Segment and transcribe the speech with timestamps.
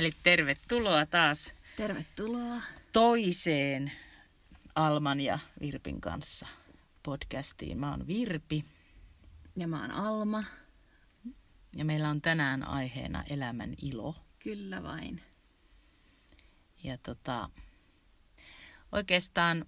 [0.00, 2.62] Eli tervetuloa taas Tervetuloa.
[2.92, 3.92] toiseen
[4.74, 6.46] Alman ja Virpin kanssa
[7.02, 7.78] podcastiin.
[7.78, 8.64] Mä oon Virpi
[9.56, 10.44] Ja mä oon Alma.
[11.76, 14.14] ja meillä on tänään aiheena elämän ilo.
[14.38, 15.22] Kyllä vain.
[16.82, 17.50] Ja tota,
[18.92, 19.66] oikeastaan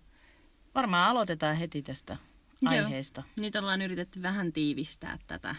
[0.75, 2.17] varmaan aloitetaan heti tästä
[2.61, 2.73] Joo.
[2.75, 3.23] aiheesta.
[3.37, 5.55] Nyt ollaan yritetty vähän tiivistää tätä,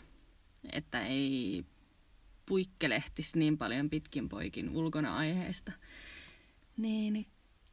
[0.72, 1.66] että ei
[2.46, 5.72] puikkelehtisi niin paljon pitkin poikin ulkona aiheesta.
[6.78, 7.26] Niin, niin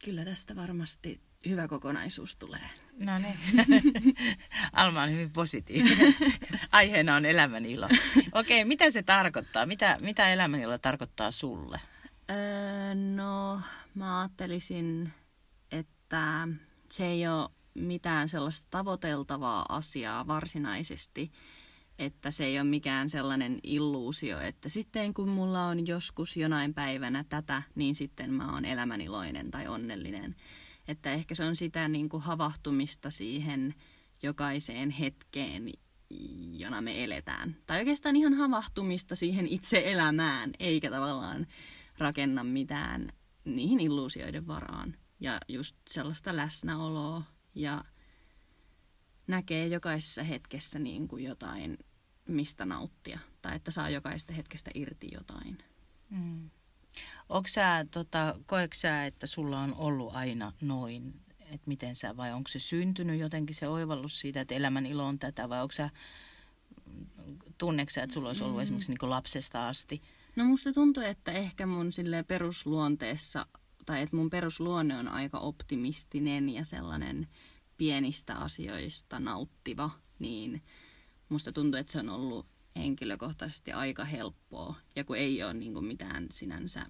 [0.05, 2.71] kyllä tästä varmasti hyvä kokonaisuus tulee.
[2.99, 3.37] No niin.
[4.73, 6.15] Alma on hyvin positiivinen.
[6.73, 7.89] Aiheena on elämän ilo.
[8.33, 9.67] Okei, mitä se tarkoittaa?
[9.67, 11.81] Mitä, mitä elämän ilo tarkoittaa sulle?
[12.31, 13.61] Öö, no,
[13.95, 15.13] mä ajattelisin,
[15.73, 16.49] että
[16.91, 21.33] se ei ole mitään sellaista tavoiteltavaa asiaa varsinaisesti,
[22.01, 27.25] että se ei ole mikään sellainen illuusio, että sitten kun mulla on joskus jonain päivänä
[27.29, 30.37] tätä, niin sitten mä oon elämäniloinen tai onnellinen.
[30.89, 33.75] Että ehkä se on sitä niin kuin havahtumista siihen
[34.23, 35.73] jokaiseen hetkeen,
[36.53, 37.57] jona me eletään.
[37.67, 41.47] Tai oikeastaan ihan havahtumista siihen itse elämään, eikä tavallaan
[41.99, 43.13] rakenna mitään
[43.45, 44.97] niihin illuusioiden varaan.
[45.21, 47.23] Ja just sellaista läsnäoloa
[47.55, 47.85] ja
[49.27, 51.79] näkee jokaisessa hetkessä niin kuin jotain,
[52.31, 53.19] mistä nauttia.
[53.43, 55.59] Tai että saa jokaisesta hetkestä irti jotain.
[56.11, 56.51] Mm.
[57.29, 62.33] Onko sä, tota, koetko sä, että sulla on ollut aina noin, että miten sä, vai
[62.33, 65.91] onko se syntynyt jotenkin se oivallus siitä, että elämän ilo on tätä, vai onko sä,
[67.59, 68.63] tunneeko sä, että sulla olisi ollut mm.
[68.63, 70.03] esimerkiksi niin lapsesta asti?
[70.37, 71.91] No musta tuntuu, että ehkä mun
[72.29, 73.47] perusluonteessa,
[73.87, 77.29] tai että mun perusluonne on aika optimistinen ja sellainen
[77.77, 80.63] pienistä asioista nauttiva, niin
[81.31, 84.77] musta tuntuu, että se on ollut henkilökohtaisesti aika helppoa.
[84.97, 86.87] Ja kun ei ole niin kuin mitään sinänsä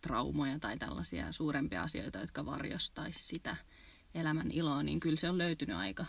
[0.00, 3.56] traumoja tai tällaisia suurempia asioita, jotka varjostaisi sitä
[4.14, 6.06] elämän iloa, niin kyllä se on löytynyt aika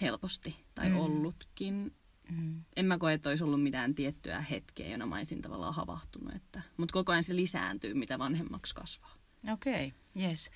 [0.00, 0.96] helposti tai Mm.
[0.96, 1.94] ollutkin.
[2.30, 2.64] Mm.
[2.76, 6.34] En mä koe, että olisi ollut mitään tiettyä hetkeä, jona mä olisin tavallaan havahtunut.
[6.34, 9.14] Että, mutta koko ajan se lisääntyy, mitä vanhemmaksi kasvaa.
[9.52, 10.50] Okei, okay, yes.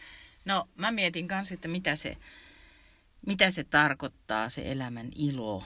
[0.45, 2.17] No mä mietin kanssa, että mitä se,
[3.27, 5.65] mitä se tarkoittaa, se elämän ilo.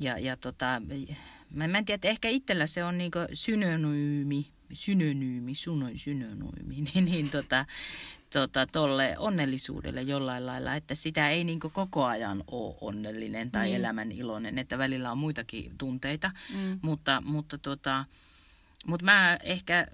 [0.00, 0.82] Ja, ja tota,
[1.50, 7.04] mä, mä en tiedä, että ehkä itsellä se on niinku synonyymi, synonyymi, suno, synonyymi, niin,
[7.04, 7.66] niin tota,
[8.32, 13.76] tota, tolle onnellisuudelle jollain lailla, että sitä ei niinku koko ajan ole onnellinen tai Niin.
[13.76, 16.78] elämän iloinen, että välillä on muitakin tunteita, Mm.
[16.82, 18.04] mutta, mutta, tota,
[18.86, 19.86] mutta mä ehkä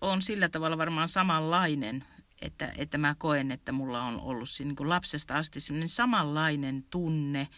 [0.00, 2.04] on sillä tavalla varmaan samanlainen,
[2.42, 7.48] että, että mä koen, että mulla on ollut siinä niin lapsesta asti sellainen samanlainen tunne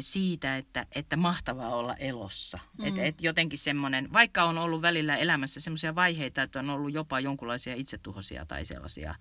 [0.00, 2.58] siitä, että, että mahtavaa olla elossa.
[2.78, 2.84] Mm.
[2.86, 7.20] Että et jotenkin semmoinen, vaikka on ollut välillä elämässä semmoisia vaiheita, että on ollut jopa
[7.20, 9.14] jonkunlaisia itsetuhoisia tai sellaisia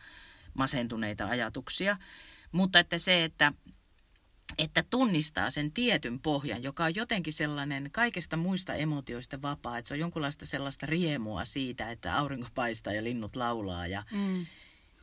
[0.53, 1.97] masentuneita ajatuksia,
[2.51, 3.53] mutta että se, että
[4.57, 9.93] että tunnistaa sen tietyn pohjan, joka on jotenkin sellainen kaikesta muista emotioista vapaa, että se
[9.93, 14.45] on jonkunlaista sellaista riemua siitä, että aurinko paistaa ja linnut laulaa ja, Mm.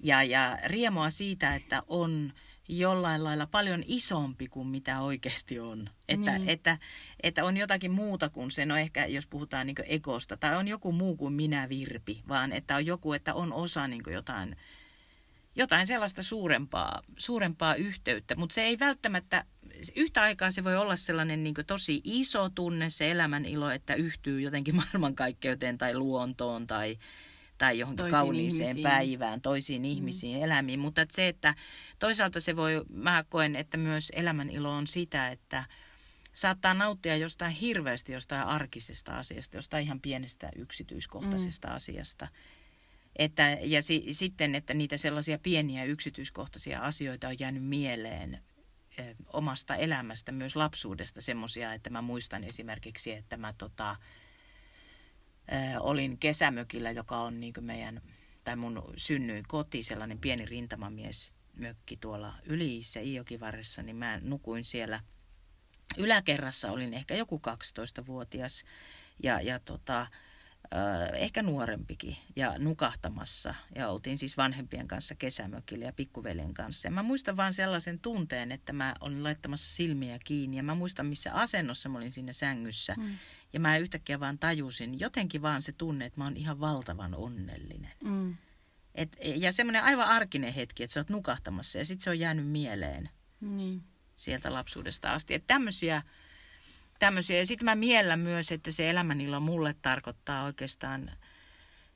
[0.02, 2.32] ja, ja riemua siitä, että on
[2.68, 5.88] jollain lailla paljon isompi kuin mitä oikeasti on.
[6.08, 6.48] Että, Niin.
[6.48, 6.78] että,
[7.22, 10.92] että on jotakin muuta kuin se, no ehkä jos puhutaan niin ekosta, tai on joku
[10.92, 14.56] muu kuin minä Virpi, vaan että on joku, että on osa niin jotain,
[15.56, 19.44] jotain sellaista suurempaa, suurempaa yhteyttä, mutta se ei välttämättä,
[19.96, 24.40] yhtä aikaa se voi olla sellainen niin tosi iso tunne, se elämän ilo, että yhtyy
[24.40, 26.98] jotenkin maailmankaikkeuteen tai luontoon tai,
[27.62, 28.82] tai johonkin Toisiin kauniiseen ihmisiin.
[28.82, 30.44] päivään, toisiin ihmisiin, mm.
[30.44, 30.80] elämiin.
[30.80, 31.54] Mutta että se, että
[31.98, 35.64] toisaalta se voi, mä koen, että myös elämän ilo on sitä, että
[36.32, 41.74] saattaa nauttia jostain hirveästi jostain arkisesta asiasta, jostain ihan pienestä yksityiskohtaisesta mm.
[41.74, 42.28] asiasta.
[43.16, 48.42] Että, ja si, sitten, että niitä sellaisia pieniä yksityiskohtaisia asioita on jäänyt mieleen
[48.98, 53.96] ö, omasta elämästä, myös lapsuudesta semmoisia, että mä muistan esimerkiksi, että mä tota,
[55.80, 58.02] olin kesämökillä, joka on niin meidän,
[58.44, 65.00] tai mun synnyin koti, sellainen pieni rintamamies mökki tuolla Yliissä Iijokivarressa, niin mä nukuin siellä
[65.98, 68.64] yläkerrassa, olin ehkä joku 12-vuotias
[69.22, 70.06] ja, ja tota,
[71.14, 73.54] ehkä nuorempikin ja nukahtamassa.
[73.74, 76.88] Ja oltiin siis vanhempien kanssa kesämökillä ja pikkuveljen kanssa.
[76.88, 80.56] Ja mä muistan vaan sellaisen tunteen, että mä olin laittamassa silmiä kiinni.
[80.56, 82.94] Ja mä muistan, missä asennossa mä olin siinä sängyssä.
[82.98, 83.18] Mm.
[83.52, 87.93] Ja mä yhtäkkiä vaan tajusin, jotenkin vaan se tunne, että mä oon ihan valtavan onnellinen.
[88.04, 88.37] Mm.
[88.94, 92.46] Et, ja semmoinen aivan arkinen hetki, että sä oot nukahtamassa ja sitten se on jäänyt
[92.49, 93.08] mieleen
[93.40, 93.82] Niin.
[94.16, 95.34] sieltä lapsuudesta asti.
[95.34, 96.02] Että tämmöisiä,
[96.99, 97.38] tämmöisiä.
[97.38, 101.10] Ja sitten mä miellän myös, että se elämänilo mulle tarkoittaa oikeastaan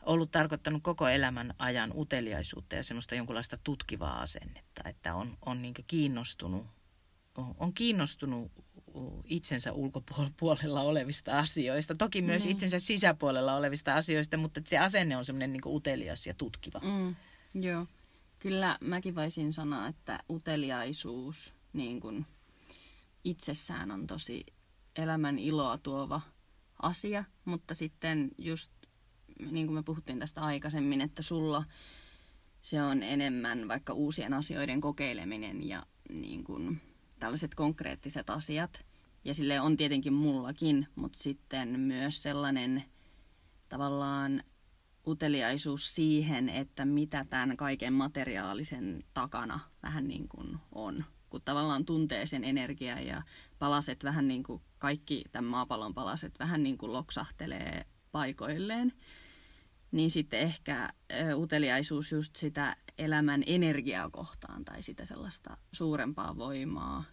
[0.03, 5.75] ollut tarkoittanut koko elämän ajan uteliaisuutta ja semmoista jonkunlaista tutkivaa asennetta, että on, on niin
[5.87, 6.67] kiinnostunut,
[7.59, 8.53] on kiinnostunut
[9.25, 11.95] itsensä ulkopuolella olevista asioista.
[11.95, 12.51] Toki myös mm.
[12.51, 16.81] itsensä sisäpuolella olevista asioista, mutta se asenne on semmoinen niin utelias ja tutkiva.
[16.85, 17.17] Mm.
[17.63, 17.87] Joo.
[18.39, 22.27] Kyllä mäkin voisin sanoa, että uteliaisuus niin kuin
[23.25, 24.47] itsessään on tosi
[24.97, 26.21] elämän iloa tuova
[26.83, 28.73] asia, mutta sitten just
[29.51, 31.65] niin kuin me puhuttiin tästä aikaisemmin, että sulla
[32.63, 36.81] se on enemmän vaikka uusien asioiden kokeileminen ja niin kuin
[37.19, 38.85] tällaiset konkreettiset asiat.
[39.25, 42.85] Ja sille on tietenkin mullakin, mutta sitten myös sellainen
[43.69, 44.43] tavallaan
[45.07, 51.05] uteliaisuus siihen, että mitä tämän kaiken materiaalisen takana vähän niin kuin on.
[51.31, 53.23] Kun tavallaan tuntee sen energiaa ja
[53.59, 58.93] palaset vähän niin kuin kaikki tämän maapallon palaset vähän niin kuin loksahtelee paikoilleen,
[59.93, 60.93] niin sitten ehkä
[61.35, 67.05] uteliaisuus just sitä elämän energiaa kohtaan tai sitä sellaista suurempaa voimaa,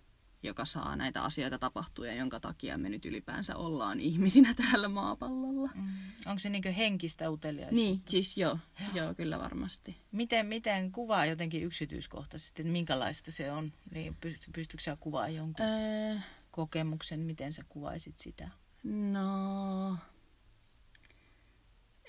[0.43, 5.69] joka saa näitä asioita tapahtua ja jonka takia me nyt ylipäänsä ollaan ihmisinä täällä maapallolla.
[5.75, 5.89] Mm.
[6.25, 7.75] Onko se niin henkistä uteliaisuutta?
[7.75, 8.59] Niin, siis joo,
[8.93, 9.97] joo kyllä varmasti.
[10.11, 13.73] Miten, miten kuvaa jotenkin yksityiskohtaisesti, että minkälaista se on?
[13.91, 14.17] Niin
[14.53, 16.15] pystytkö sä kuvaa jonkun öö...
[16.51, 18.49] kokemuksen, miten sä kuvaisit sitä?
[18.83, 19.97] No,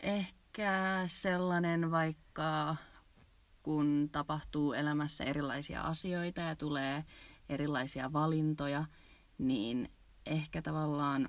[0.03, 0.44] ehkä
[1.07, 2.77] sellainen vaikka
[3.63, 7.05] kun tapahtuu elämässä erilaisia asioita ja tulee
[7.49, 8.85] erilaisia valintoja,
[9.39, 9.89] niin
[10.27, 11.29] ehkä tavallaan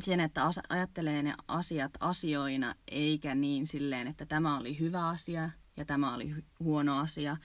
[0.00, 5.84] sen, että ajattelee ne asiat asioina, eikä niin silleen, että tämä oli hyvä asia ja
[5.84, 7.36] tämä oli huono asia,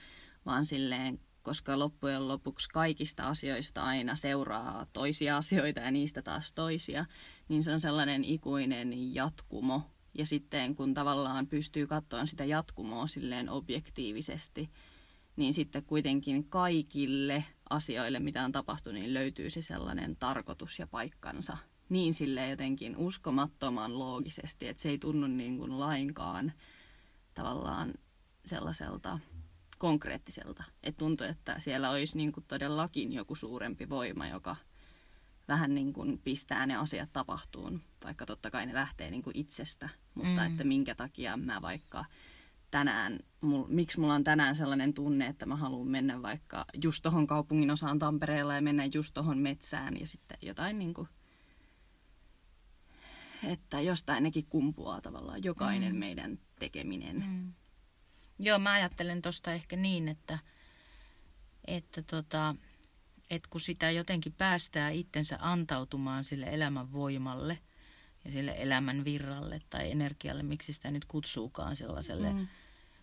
[0.46, 7.06] vaan silleen, koska loppujen lopuksi kaikista asioista aina seuraa toisia asioita ja niistä taas toisia,
[7.48, 9.93] niin se on sellainen ikuinen jatkumo.
[10.14, 14.70] Ja sitten kun tavallaan pystyy katsoa sitä jatkumoa silleen objektiivisesti,
[15.36, 21.56] niin sitten kuitenkin kaikille asioille, mitä on tapahtunut, niin löytyy se sellainen tarkoitus ja paikkansa
[21.88, 26.52] niin sille jotenkin uskomattoman loogisesti, että se ei tunnu niin kuin lainkaan
[27.34, 27.94] tavallaan
[28.46, 29.18] sellaiselta
[29.78, 30.64] konkreettiselta.
[30.82, 34.56] Että tuntuu, että siellä olisi niin kuin todellakin joku suurempi voima, joka
[35.48, 39.88] vähän niin kuin pistää ne asiat tapahtuun, vaikka totta kai ne lähtee niin kuin itsestä,
[40.14, 40.46] mutta mm.
[40.46, 42.04] että minkä takia mä vaikka
[42.70, 47.26] tänään, mul, miksi mulla on tänään sellainen tunne, että mä haluan mennä vaikka just tohon
[47.26, 51.08] kaupungin osaan Tampereella ja mennä just tohon metsään ja sitten jotain niin kuin,
[53.44, 55.98] että jostain nekin kumpuaa tavallaan jokainen mm.
[55.98, 57.24] meidän tekeminen.
[57.26, 57.52] Mm.
[58.38, 60.38] Joo, mä ajattelen tosta ehkä niin, että,
[61.66, 62.54] että tota,
[63.30, 67.58] että kun sitä jotenkin päästää itsensä antautumaan sille elämän voimalle
[68.24, 72.46] ja sille elämän virralle tai energialle, miksi sitä nyt kutsuukaan sellaiselle mm.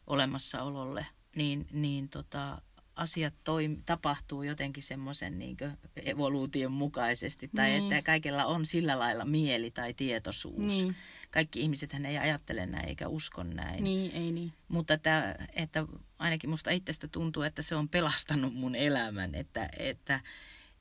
[0.08, 2.62] olemassaololle, niin, niin tota,
[2.96, 5.58] asiat toim- tapahtuu jotenkin semmoisen niin
[5.96, 7.50] evoluution mukaisesti.
[7.56, 7.84] Tai niin.
[7.84, 10.58] että kaikella on sillä lailla mieli tai tietoisuus.
[10.58, 10.96] Niin.
[11.32, 13.84] Kaikki ihmisethän ei ajattele näin eikä usko näin.
[13.84, 14.54] Niin, ei niin.
[14.68, 15.86] Mutta että, että
[16.20, 19.36] ainakin musta itsestä tuntuu, että se on pelastanut mun elämän.
[19.36, 20.20] Että, että,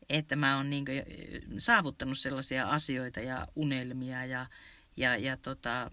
[0.09, 0.85] että mä oon niin
[1.59, 4.47] saavuttanut sellaisia asioita ja unelmia ja,
[4.97, 5.91] ja, ja tota,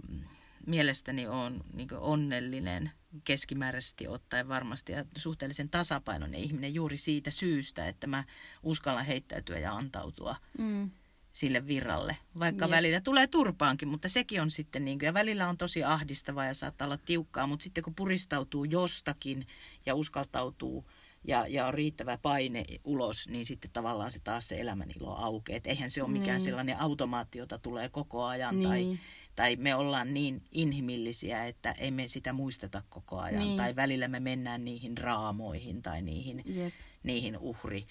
[0.65, 2.91] mielestäni on niin onnellinen
[3.23, 8.23] keskimääräisesti ottaen varmasti ja suhteellisen tasapainoinen ihminen juuri siitä syystä, että mä
[8.63, 10.91] uskallan heittäytyä ja antautua mm.
[11.31, 12.17] sille virralle.
[12.39, 12.71] Vaikka Jep.
[12.71, 16.53] välillä tulee turpaankin, mutta sekin on sitten, niin kuin, ja välillä on tosi ahdistavaa ja
[16.53, 19.47] saattaa olla tiukkaa, mutta sitten kun puristautuu jostakin
[19.85, 20.85] ja uskaltautuu
[21.23, 25.59] ja, ja on riittävä paine ulos, niin sitten tavallaan se taas se elämänilo aukeaa.
[25.63, 26.45] eihän se ole mikään niin.
[26.45, 28.69] sellainen automaatio, jota tulee koko ajan niin.
[28.69, 28.99] tai
[29.37, 33.39] tai me ollaan niin inhimillisiä, että emme sitä muisteta koko ajan.
[33.39, 33.57] Niin.
[33.57, 36.73] Tai välillä me mennään niihin raamoihin tai niihin, Jep.
[37.03, 37.85] niihin uhri,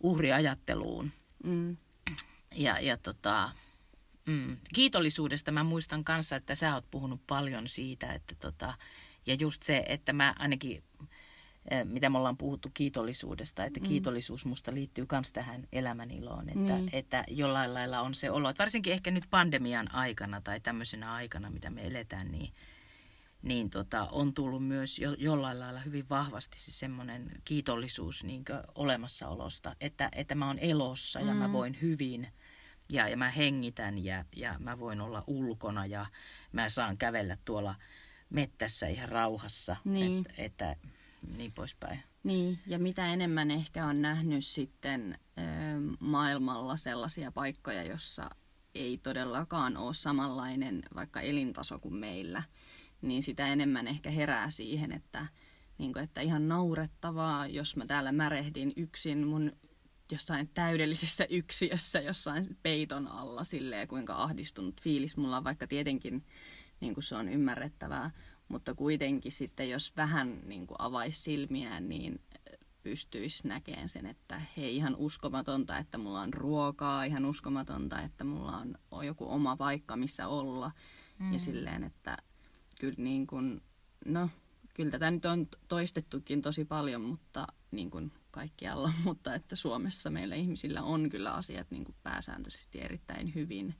[0.00, 1.12] uhriajatteluun.
[1.44, 1.76] Mm.
[2.54, 3.50] Ja, ja tota,
[4.26, 8.74] mm, kiitollisuudesta mä muistan kanssa, että sä oot puhunut paljon siitä, että tota,
[9.26, 10.82] ja just se, että mä ainakin
[11.84, 13.86] mitä me ollaan puhuttu kiitollisuudesta, että mm.
[13.86, 16.90] kiitollisuus musta liittyy myös tähän elämäniloon, että, niin.
[16.92, 21.50] että jollain lailla on se olo, että varsinkin ehkä nyt pandemian aikana tai tämmöisenä aikana,
[21.50, 22.52] mitä me eletään, niin,
[23.42, 28.44] niin tota, on tullut myös jo, jollain lailla hyvin vahvasti se semmoinen kiitollisuus niin
[28.74, 31.38] olemassaolosta, että, että mä oon elossa ja mm.
[31.38, 32.28] mä voin hyvin
[32.88, 36.06] ja, ja mä hengitän ja, ja mä voin olla ulkona ja
[36.52, 37.74] mä saan kävellä tuolla
[38.30, 40.26] mettässä ihan rauhassa, niin.
[40.28, 40.76] Et, että
[41.36, 42.02] niin poispäin.
[42.24, 45.18] Niin, ja mitä enemmän ehkä on nähnyt sitten
[46.00, 48.30] maailmalla sellaisia paikkoja, jossa
[48.74, 52.42] ei todellakaan ole samanlainen vaikka elintaso kuin meillä,
[53.02, 55.26] niin sitä enemmän ehkä herää siihen, että,
[55.78, 59.52] niin kuin, että ihan naurettavaa, jos mä täällä märehdin yksin mun
[60.12, 66.24] jossain täydellisessä yksiössä, jossain peiton alla, silleen kuinka ahdistunut fiilis mulla on, vaikka tietenkin
[66.80, 68.10] niin kuin se on ymmärrettävää,
[68.48, 72.20] mutta kuitenkin sitten jos vähän niin kuin avaisi silmiään, niin
[72.82, 78.56] pystyisi näkemään sen, että hei ihan uskomatonta, että mulla on ruokaa, ihan uskomatonta, että mulla
[78.56, 80.72] on, on joku oma paikka, missä olla.
[81.18, 81.32] Mm.
[81.32, 82.16] Ja silleen, että
[82.80, 83.62] kyllä niin kuin,
[84.06, 84.30] no,
[84.74, 90.34] kyllä tätä nyt on toistettukin tosi paljon, mutta niin kuin kaikkialla, mutta että Suomessa meillä
[90.34, 93.74] ihmisillä on kyllä asiat niin kuin pääsääntöisesti erittäin hyvin,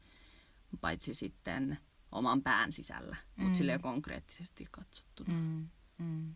[0.81, 1.79] paitsi sitten
[2.13, 3.45] oman pään sisällä, mm.
[3.45, 5.33] mutta sille konkreettisesti katsottuna.
[5.35, 5.69] Mm.
[5.99, 6.35] Mm.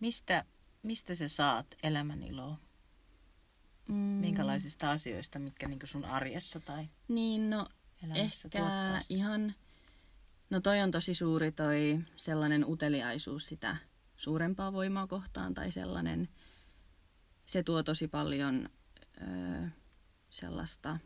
[0.00, 0.44] Mistä,
[0.82, 2.56] mistä sä saat elämän iloa?
[3.88, 3.94] Mm.
[3.94, 7.68] Minkälaisista asioista, mitkä niin sun arjessa tai Niin, no
[8.14, 8.60] ehkä
[9.10, 9.54] ihan...
[10.50, 13.76] No toi on tosi suuri toi sellainen uteliaisuus sitä
[14.16, 16.28] suurempaa voimaa kohtaan tai sellainen,
[17.46, 18.68] se tuo tosi paljon
[19.22, 19.68] ö,
[20.30, 20.98] sellaista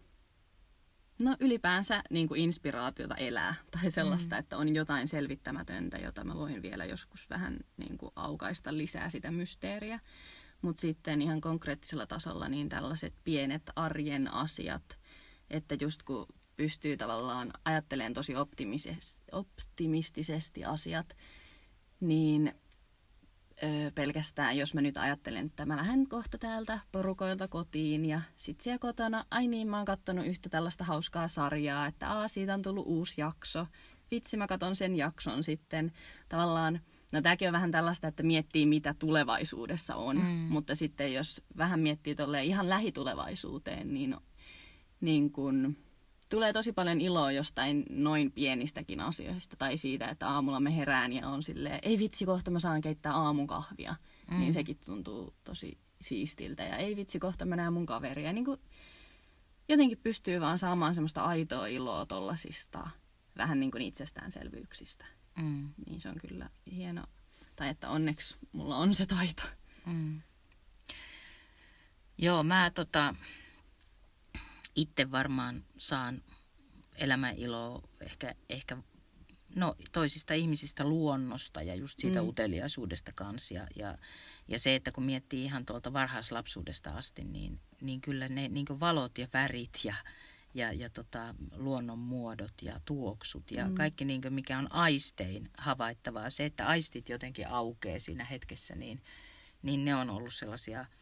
[1.22, 4.38] No ylipäänsä niin kuin inspiraatiota elää tai sellaista, mm.
[4.38, 9.30] että on jotain selvittämätöntä, jota mä voin vielä joskus vähän niin kuin aukaista lisää sitä
[9.30, 10.00] mysteeriä.
[10.62, 14.98] Mutta sitten ihan konkreettisella tasolla niin tällaiset pienet arjen asiat,
[15.50, 16.26] että just kun
[16.56, 18.34] pystyy tavallaan ajattelemaan tosi
[19.32, 21.16] optimistisesti asiat,
[22.00, 22.54] niin
[23.94, 28.78] pelkästään, jos mä nyt ajattelen, että mä lähden kohta täältä porukoilta kotiin ja sit siellä
[28.78, 32.86] kotona, ai niin, mä oon kattonut yhtä tällaista hauskaa sarjaa, että aa, siitä on tullut
[32.86, 33.66] uusi jakso.
[34.10, 35.92] Vitsi, mä katon sen jakson sitten.
[36.28, 36.80] Tavallaan,
[37.12, 40.26] no tämäkin on vähän tällaista, että miettii mitä tulevaisuudessa on, mm.
[40.28, 44.16] mutta sitten jos vähän miettii tolleen ihan lähitulevaisuuteen, niin,
[45.00, 45.76] niin kun,
[46.32, 49.56] tulee tosi paljon iloa jostain noin pienistäkin asioista.
[49.56, 53.14] Tai siitä, että aamulla me herään ja on silleen, ei vitsi, kohta mä saan keittää
[53.14, 53.94] aamukahvia.
[54.30, 54.40] Mm.
[54.40, 56.62] Niin sekin tuntuu tosi siistiltä.
[56.62, 58.32] Ja ei vitsi, kohta mä näen mun kaveria.
[58.32, 58.60] niin kuin,
[59.68, 62.90] jotenkin pystyy vaan saamaan semmoista aitoa iloa tollasista
[63.36, 65.04] vähän niin kuin itsestäänselvyyksistä.
[65.36, 65.68] Mm.
[65.86, 67.04] Niin se on kyllä hieno.
[67.56, 69.42] Tai että onneksi mulla on se taito.
[69.86, 70.20] Mm.
[72.18, 73.14] Joo, mä tota,
[74.76, 76.22] itse varmaan saan
[76.96, 78.76] elämän iloa ehkä, ehkä
[79.54, 82.28] no, toisista ihmisistä luonnosta ja just siitä mm.
[82.28, 83.54] uteliaisuudesta kanssa.
[83.54, 83.98] Ja, ja,
[84.48, 89.18] ja se, että kun miettii ihan tuolta varhaislapsuudesta asti, niin, niin kyllä ne niin valot
[89.18, 89.94] ja värit ja,
[90.54, 93.74] ja, ja tota, luonnon muodot ja tuoksut ja mm.
[93.74, 96.30] kaikki niin mikä on aistein havaittavaa.
[96.30, 99.02] Se, että aistit jotenkin aukeaa siinä hetkessä, niin,
[99.62, 100.86] niin ne on ollut sellaisia–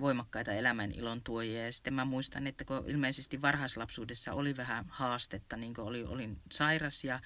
[0.00, 1.64] voimakkaita elämän ilon tuojia.
[1.64, 6.40] Ja sitten mä muistan, että kun ilmeisesti varhaislapsuudessa oli vähän haastetta, niin kuin oli, olin
[6.52, 7.20] sairas ja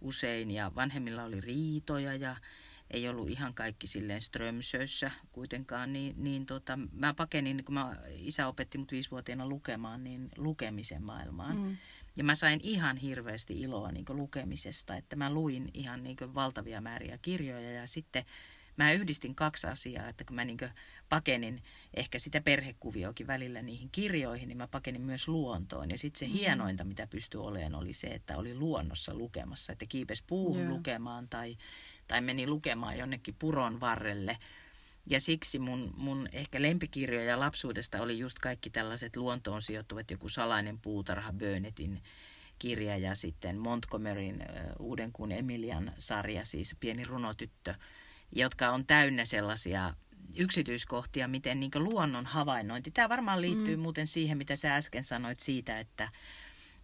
[0.00, 2.36] usein ja vanhemmilla oli riitoja ja
[2.90, 8.48] ei ollut ihan kaikki silleen strömsössä kuitenkaan, niin, niin tota, mä pakenin, kun mä, isä
[8.48, 11.56] opetti mut viisivuotiaana lukemaan, niin lukemisen maailmaan.
[11.56, 11.76] Mm.
[12.16, 17.18] Ja mä sain ihan hirveästi iloa niin lukemisesta, että mä luin ihan niin valtavia määriä
[17.22, 18.24] kirjoja ja sitten
[18.76, 20.58] mä yhdistin kaksi asiaa, että kun mä niin
[21.08, 21.62] pakenin
[21.94, 25.90] ehkä sitä perhekuvioakin välillä niihin kirjoihin, niin mä pakenin myös luontoon.
[25.90, 26.32] Ja sitten se mm.
[26.32, 30.72] hienointa, mitä pystyi olemaan, oli se, että oli luonnossa lukemassa, että kiipes puuhun yeah.
[30.72, 31.56] lukemaan tai,
[32.08, 34.38] tai meni lukemaan jonnekin puron varrelle.
[35.06, 40.78] Ja siksi mun, mun ehkä lempikirjoja lapsuudesta oli just kaikki tällaiset luontoon sijoittuvat, joku salainen
[40.78, 42.02] puutarha, Burnettin
[42.58, 44.46] kirja ja sitten Montgomeryn
[44.80, 47.74] uh, Uuden kuun Emilian sarja, siis pieni runotyttö,
[48.32, 49.94] jotka on täynnä sellaisia
[50.36, 52.90] yksityiskohtia, miten niin luonnon havainnointi.
[52.90, 53.82] Tämä varmaan liittyy mm.
[53.82, 56.08] muuten siihen, mitä sä äsken sanoit siitä, että,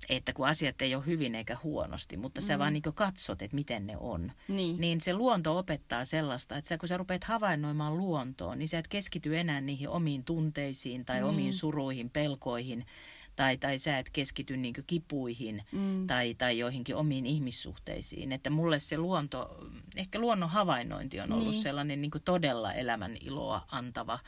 [0.09, 2.45] että kun asiat ei ole hyvin eikä huonosti, mutta mm.
[2.45, 4.33] sä vaan niin katsot, että miten ne on.
[4.49, 4.81] Niin.
[4.81, 8.88] niin se luonto opettaa sellaista, että sä, kun sä rupeat havainnoimaan luontoon, niin sä et
[8.88, 11.28] keskity enää niihin omiin tunteisiin tai mm.
[11.28, 12.87] omiin suruihin, pelkoihin,
[13.38, 16.07] tai, tai sä et keskity niin kipuihin mm.
[16.07, 18.33] tai, tai joihinkin omiin ihmissuhteisiin.
[18.33, 19.66] Että mulle se luonto,
[19.97, 21.62] ehkä luonnon havainnointi on ollut niin.
[21.62, 24.18] sellainen niin todella elämän iloa antava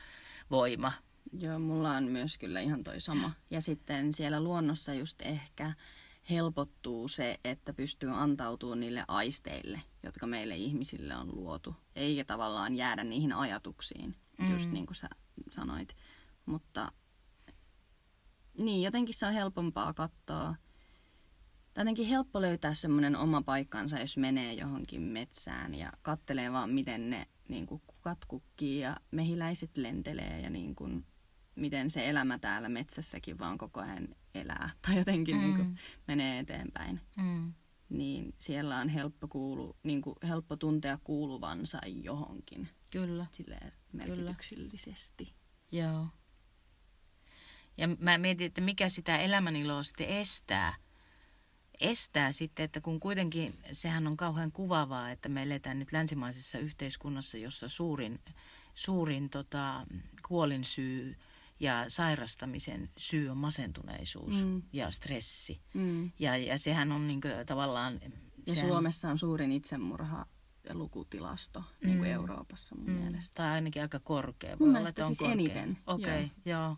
[0.50, 0.92] voima.
[1.38, 3.32] Joo, mulla on myös kyllä ihan toi sama.
[3.50, 5.72] Ja sitten siellä luonnossa just ehkä
[6.30, 11.76] helpottuu se, että pystyy antautumaan niille aisteille, jotka meille ihmisille on luotu.
[11.96, 14.52] Eikä tavallaan jäädä niihin ajatuksiin, mm.
[14.52, 15.08] just niin kuin sä
[15.50, 15.96] sanoit.
[16.46, 16.92] Mutta
[18.62, 20.54] niin, jotenkin se on helpompaa katsoa.
[21.74, 27.10] Tai jotenkin helppo löytää semmoinen oma paikkansa, jos menee johonkin metsään ja kattelee vaan, miten
[27.10, 31.06] ne niin kuin kukat kukkii ja mehiläiset lentelee ja niin kuin
[31.54, 35.42] miten se elämä täällä metsässäkin vaan koko ajan elää tai jotenkin Mm.
[35.42, 37.00] niin kuin menee eteenpäin.
[37.16, 37.52] Mm.
[37.88, 43.26] Niin siellä on helppo, kuulu, niin kuin helppo tuntea kuuluvansa johonkin Kyllä.
[43.30, 45.34] silleen merkityksellisesti.
[45.72, 46.06] Joo.
[47.80, 50.74] Ja mä mietin, että mikä sitä elämäniloa sitten estää.
[51.80, 57.38] Estää sitten, että kun kuitenkin sehän on kauhean kuvaavaa, että me eletään nyt länsimaisessa yhteiskunnassa,
[57.38, 58.18] jossa suurin,
[58.74, 59.86] suurin tota,
[60.28, 61.16] kuolinsyy
[61.60, 64.62] ja sairastamisen syy on masentuneisuus Mm.
[64.72, 65.60] ja stressi.
[65.74, 66.10] Mm.
[66.18, 68.00] Ja, ja sehän on niin tavallaan...
[68.46, 70.26] Ja sehän, Suomessa on suurin itsemurha
[70.72, 72.14] lukutilasto niin kuin Mm.
[72.14, 73.34] Euroopassa mun Mm, mielestä.
[73.34, 74.50] tai ainakin aika korkea.
[74.50, 75.32] Mun Voi mielestä olla, että siis korkea.
[75.32, 76.62] eniten, Okei, okay, joo.
[76.62, 76.76] joo.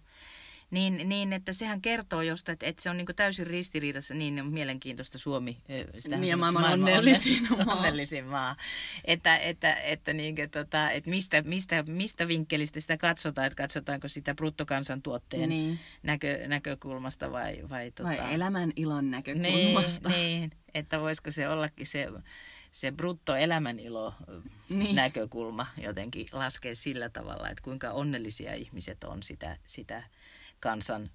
[0.72, 5.18] Niin, niin, että sehän kertoo josta, että, että se on niin täysin ristiriidassa, niin mielenkiintoista
[5.18, 5.58] Suomi.
[5.70, 7.74] ö, sitähän Niin, ja se- maailman onnellisin maa.
[7.76, 8.56] onnellisin maa.
[9.04, 14.08] Että, että, että, niin kuin, tota, että mistä, mistä, mistä vinkkelistä sitä katsotaan, että katsotaanko
[14.08, 15.78] sitä bruttokansantuotteen Niin.
[16.02, 17.58] näkö, näkökulmasta vai...
[17.70, 20.08] Vai, tota, Vai elämän ilon niin, näkökulmasta.
[20.08, 22.08] niin, että voisiko se ollakin se,
[22.70, 24.14] se bruttoelämänilo
[24.68, 24.78] Niin.
[24.78, 24.96] niin.
[24.96, 30.02] näkökulma jotenkin laskee sillä tavalla, että kuinka onnellisia ihmiset on sitä, sitä
[30.62, 31.10] kansan,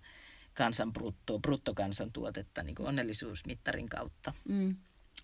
[0.54, 4.34] kansan brutto, bruttokansantuotetta niin kuin onnellisuusmittarin kautta.
[4.50, 4.76] Mm.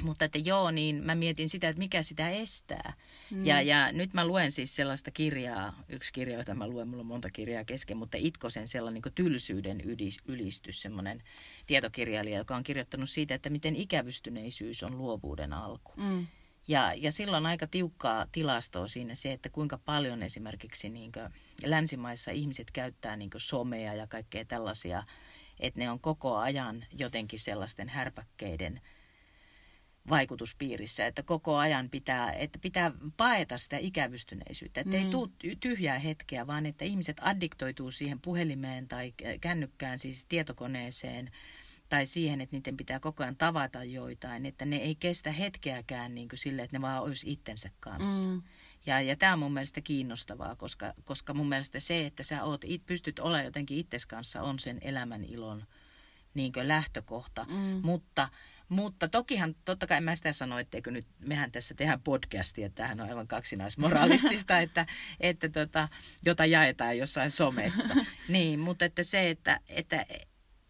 [0.04, 2.94] Mutta että joo, niin mä mietin sitä, että mikä sitä estää.
[3.32, 3.46] Mm.
[3.46, 7.08] Ja, ja nyt mä luen siis sellaista kirjaa, yksi kirja, jota mä luen, mulla on
[7.08, 11.24] monta kirjaa kesken, mutta Itkosen sellainen niin tylsyyden ydis, ylistys, semmoinen
[11.68, 15.92] tietokirjailija, joka on kirjoittanut siitä, että miten ikävystyneisyys on luovuuden alku.
[15.98, 16.28] Mm.
[16.68, 21.12] Ja, ja silloin aika tiukkaa tilastoa siinä se, että kuinka paljon esimerkiksi niin
[21.66, 25.04] länsimaissa ihmiset käyttää niin somea ja kaikkea tällaisia,
[25.60, 28.82] että ne on koko ajan jotenkin sellaisten härpäkkeiden
[30.10, 35.04] vaikutuspiirissä, että koko ajan pitää, että pitää paeta sitä ikävystyneisyyttä, että mm.
[35.04, 35.30] ei tule
[35.60, 41.32] tyhjää hetkeä, vaan että ihmiset addiktoituu siihen puhelimeen tai kännykkään, siis tietokoneeseen,
[41.94, 46.30] tai siihen, että niiden pitää koko ajan tavata joitain, että ne ei kestä hetkeäkään niin
[46.30, 48.30] kuin sille, että ne vaan olisi itsensä kanssa.
[48.30, 48.42] Mm.
[48.86, 52.62] Ja, ja tämä on mun mielestä kiinnostavaa, koska, koska mun mielestä se, että sä oot,
[52.64, 55.66] it, pystyt olemaan jotenkin itses kanssa, on sen elämän ilon
[56.34, 57.46] niin lähtökohta.
[57.50, 57.80] Mm.
[57.84, 58.30] Mutta,
[58.70, 63.02] mutta tokihan, totta kai mä sitä sano, etteikö nyt, mehän tässä tehdään podcastia, että tämähän
[63.02, 64.86] on aivan kaksinaismoralistista, että,
[65.20, 65.88] että tota,
[66.26, 67.96] jota jaetaan jossain somessa.
[68.28, 70.06] niin, mutta että se, että, että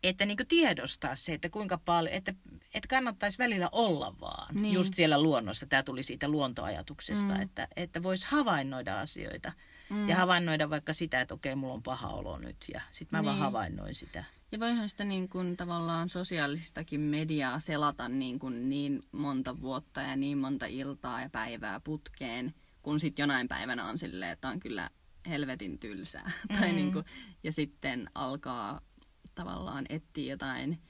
[0.04, 2.34] että niin tiedostaa se, että kuinka paljon, että,
[2.74, 4.74] että kannattaisi välillä olla vaan niin.
[4.74, 5.66] just siellä luonnossa.
[5.66, 7.42] Tämä tuli siitä luontoajatuksesta, mm.
[7.42, 9.52] että, että voisi havainnoida asioita.
[9.90, 10.10] Mm.
[10.10, 13.26] Ja havainnoida vaikka sitä, että okei, mulla on paha olo nyt ja sitten mä niin.
[13.26, 14.24] vaan havainnoin sitä.
[14.52, 20.16] Ja voihan sitä niin kuin tavallaan sosiaalistakin mediaa selata niin, kuin niin monta vuotta ja
[20.16, 24.90] niin monta iltaa ja päivää putkeen, kun sitten jonain päivänä on silleen, että on kyllä
[25.30, 26.32] helvetin tylsää.
[26.50, 26.60] Mm.
[26.60, 27.06] tai niin kuin,
[27.44, 28.82] ja sitten alkaa
[29.36, 30.82] tavallaan etsiä jotain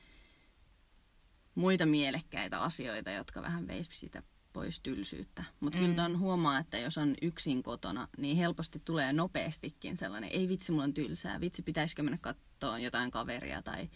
[1.56, 5.44] muita mielekkäitä asioita, jotka vähän veisi sitä pois tylsyyttä.
[5.60, 5.86] Mutta mm.
[5.86, 10.72] kyllä on huomaa, että jos on yksin kotona, niin helposti tulee nopeastikin sellainen, ei vitsi,
[10.72, 13.90] mulla on tylsää, vitsi, pitäisikö mennä katsoa jotain kaveria tai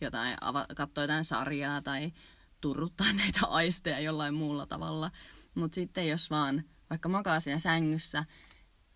[0.00, 0.36] jotain,
[0.76, 2.12] katsoa jotain sarjaa tai
[2.60, 5.10] turruttaa näitä aisteja jollain muulla tavalla.
[5.54, 8.24] Mutta sitten jos vaan vaikka makaa siinä sängyssä,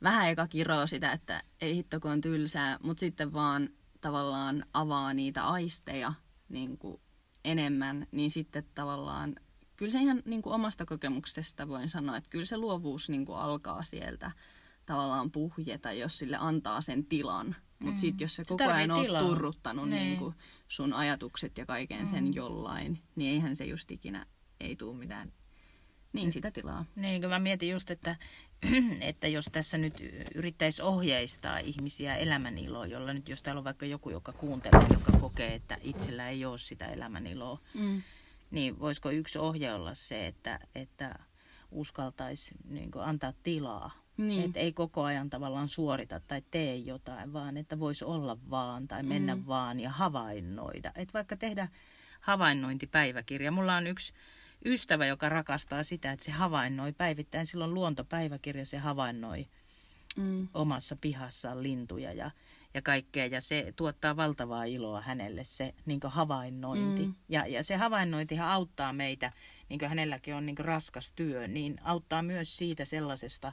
[0.03, 3.69] vähän eka kiroo sitä, että ei hitto kun on tylsää, mutta sitten vaan
[4.07, 6.13] tavallaan avaa niitä aisteja
[6.49, 7.01] niin kuin
[7.45, 9.37] enemmän, niin sitten tavallaan,
[9.77, 13.39] kyllä se ihan niin kuin omasta kokemuksesta voin sanoa, että kyllä se luovuus niin kuin
[13.39, 14.31] alkaa sieltä
[14.87, 17.57] tavallaan puhjeta, jos sille antaa sen tilan.
[17.79, 17.99] Mutta mm.
[17.99, 20.03] sitten jos se koko ajan on turruttanut niin.
[20.03, 20.35] Niin kuin
[20.69, 22.07] sun ajatukset ja kaiken mm.
[22.07, 24.27] sen jollain, niin eihän se just ikinä,
[24.61, 25.33] ei tule mitään
[26.13, 26.85] niin sitä tilaa.
[26.97, 28.17] Niin, kun mä mietin just, että,
[29.01, 29.95] että jos tässä nyt
[30.35, 35.55] yrittäisi ohjeistaa ihmisiä elämäniloa, jolla nyt jos täällä on vaikka joku, joka kuuntelee, joka kokee,
[35.55, 38.03] että itsellä ei ole sitä elämäniloa, mm.
[38.51, 41.19] niin voisiko yksi ohje olla se, että, että
[41.71, 44.07] uskaltaisi niin antaa tilaa.
[44.17, 44.45] Niin.
[44.45, 49.03] Että ei koko ajan tavallaan suorita tai tee jotain, vaan että voisi olla vaan tai
[49.03, 49.47] mennä mm.
[49.47, 50.93] vaan ja havainnoida.
[50.95, 51.69] Että vaikka tehdä
[52.21, 53.51] havainnointipäiväkirja.
[53.51, 54.13] Mulla on yksi
[54.67, 57.47] ystävä, joka rakastaa sitä, että se havainnoi päivittäin.
[57.47, 59.47] Silloin luontopäiväkirja se havainnoi
[60.17, 60.49] mm.
[60.55, 62.31] omassa pihassaan lintuja ja,
[62.75, 63.27] ja kaikkea.
[63.27, 67.07] Ja se tuottaa valtavaa iloa hänelle se niin havainnointi.
[67.07, 67.15] Mm.
[67.29, 69.33] Ja, ja se havainnointihan auttaa meitä,
[69.69, 73.53] niin kuin hänelläkin on niin raskas työ, niin auttaa myös siitä sellaisesta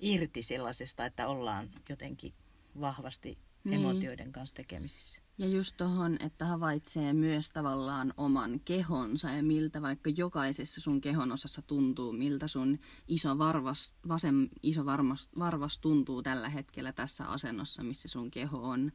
[0.00, 2.34] irti sellaisesta, että ollaan jotenkin
[2.80, 3.80] vahvasti niin.
[3.80, 5.22] emotioiden kanssa tekemisissä.
[5.38, 11.32] Ja just tuohon, että havaitsee myös tavallaan oman kehonsa ja miltä vaikka jokaisessa sun kehon
[11.32, 17.82] osassa tuntuu, miltä sun iso varvas, vasem iso varmas, varvas tuntuu tällä hetkellä tässä asennossa,
[17.82, 18.92] missä sun keho on.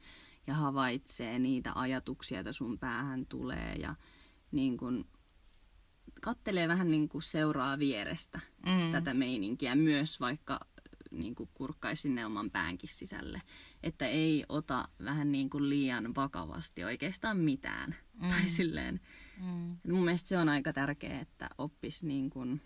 [0.48, 3.96] ja havaitsee niitä ajatuksia, joita sun päähän tulee ja
[4.52, 5.06] niin kun,
[6.22, 8.92] kattelee vähän niin kuin seuraa vierestä mm.
[8.92, 10.60] tätä meininkiä myös, vaikka
[11.20, 13.42] niin kuin kurkkaisi sinne oman päänkin sisälle.
[13.84, 17.96] Että ei ota vähän niin kuin liian vakavasti oikeastaan mitään.
[18.14, 18.30] Mm.
[18.30, 19.00] Tai silleen,
[19.42, 19.78] mm.
[19.92, 22.62] mun mielestä se on aika tärkeää, että oppisi niin kuin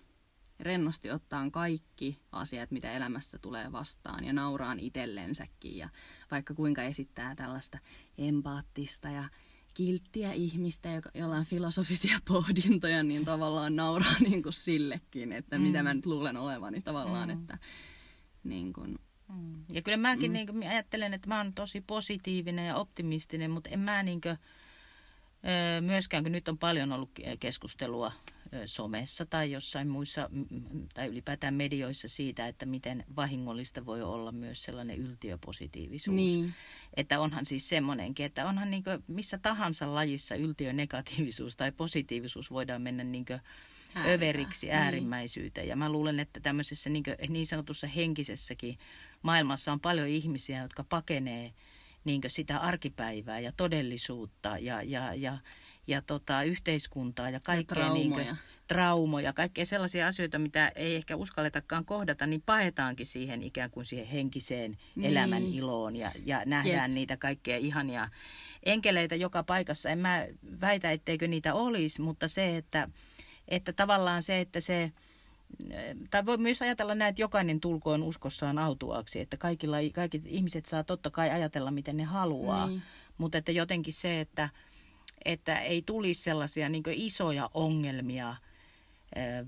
[0.60, 5.90] rennosti ottaa kaikki asiat, mitä elämässä tulee vastaan ja nauraan itsellensäkin ja
[6.32, 7.80] vaikka kuinka esittää tällaista
[8.18, 9.24] empaattista ja
[9.74, 15.64] kilttiä ihmistä, jolla on filosofisia pohdintoja, niin tavallaan nauraa niin kuin sillekin, että mm.
[15.64, 17.40] mitä mä nyt luulen olevani tavallaan, mm.
[17.40, 17.58] että
[18.44, 19.64] niin kuin, mm.
[19.74, 20.34] Ja kyllä mäkin mm.
[20.34, 24.38] niin kuin, ajattelen, että mä oon tosi positiivinen ja optimistinen, mutta en mä niin kuin,
[25.82, 28.12] myöskään, kun nyt on paljon ollut keskustelua
[28.66, 30.30] somessa tai jossain muissa
[30.94, 36.16] tai ylipäätään medioissa siitä, että miten vahingollista voi olla myös sellainen yltiöpositiivisuus.
[36.16, 36.54] Niin.
[36.94, 43.04] Että onhan siis semmoinenkin, että onhan niin missä tahansa lajissa yltiönegatiivisuus tai positiivisuus voidaan mennä
[43.04, 43.26] niin
[43.98, 44.76] överiksi niin.
[44.76, 45.64] äärimmäisyyteen.
[45.64, 45.70] Niin.
[45.70, 48.78] Ja mä luulen, että tämmöisessä niin, niin sanotussa henkisessäkin
[49.22, 51.54] maailmassa on paljon ihmisiä, jotka pakenee
[52.04, 55.38] niin sitä arkipäivää ja todellisuutta ja, ja, ja
[55.90, 58.18] ja tota, yhteiskuntaa ja kaikkea ja traumoja.
[58.18, 63.72] Niin kuin, traumoja, kaikkea sellaisia asioita, mitä ei ehkä uskalletakaan kohdata, niin paetaankin siihen ikään
[63.72, 65.12] kuin siihen henkiseen niin.
[65.12, 66.96] elämän iloon ja, ja nähdään Jep.
[66.96, 68.10] niitä kaikkea ihania
[68.64, 69.90] enkeleitä joka paikassa.
[69.90, 70.28] En mä
[70.62, 72.90] väitä, etteikö niitä olisi, mutta se, että,
[73.50, 74.92] että tavallaan se, että se,
[76.10, 80.84] tai voi myös ajatella näin, että jokainen tulkoon uskossaan autuaksi, että kaikilla, kaikki ihmiset saa
[80.84, 82.82] totta kai ajatella, miten ne haluaa, niin.
[83.18, 84.50] mutta että jotenkin se, että
[85.26, 88.36] että ei tulisi sellaisia niin isoja ongelmia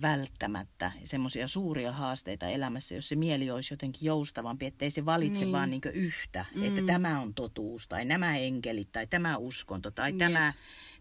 [0.01, 5.51] välttämättä, semmoisia suuria haasteita elämässä, jos se mieli olisi jotenkin joustavampi, ettei se valitse niin.
[5.51, 6.63] vaan niin yhtä, mm.
[6.63, 10.53] että tämä on totuus, tai nämä enkelit, tai tämä uskonto, tai tämä,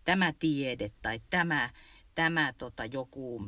[0.05, 1.71] tämä tiede, tai tämä,
[2.15, 3.47] tämä tota, joku,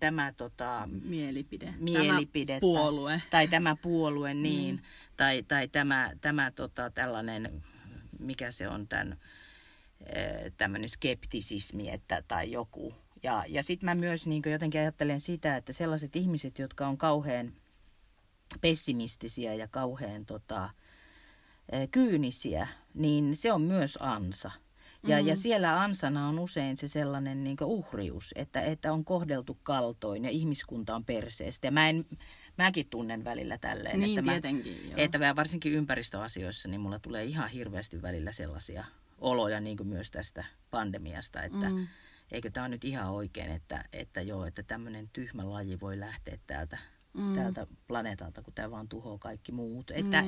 [0.00, 3.12] tämä tota, mielipide, mielipide tämä puolue.
[3.12, 4.82] Tai, tai tämä puolue, niin, mm.
[5.16, 7.64] tai, tai tämä, tämä tota, tällainen,
[8.18, 9.18] mikä se on tämän
[10.56, 12.94] tämmöinen skeptisismi että, tai joku.
[13.22, 17.52] Ja, ja sitten mä myös niin jotenkin ajattelen sitä, että sellaiset ihmiset, jotka on kauhean
[18.60, 20.70] pessimistisiä ja kauhean tota,
[21.90, 24.50] kyynisiä, niin se on myös ansa.
[25.06, 25.28] Ja, mm.
[25.28, 30.30] ja siellä ansana on usein se sellainen niin uhrius, että, että on kohdeltu kaltoin ja
[30.30, 31.66] ihmiskunta on perseestä.
[31.66, 32.06] Ja mä en,
[32.58, 34.00] mäkin tunnen välillä tälleen.
[34.00, 34.94] Niin, että tietenkin, mä, joo.
[34.96, 38.84] Että varsinkin ympäristöasioissa, niin mulla tulee ihan hirveästi välillä sellaisia
[39.18, 41.86] oloja niin kuin myös tästä pandemiasta, että mm.
[42.32, 46.78] eikö tämä nyt ihan oikein, että, että joo, että tämmöinen tyhmä laji voi lähteä täältä,
[47.14, 47.34] mm.
[47.34, 49.90] täältä planeetalta, kun tämä vaan tuhoaa kaikki muut.
[49.90, 49.96] Mm.
[49.96, 50.24] Että,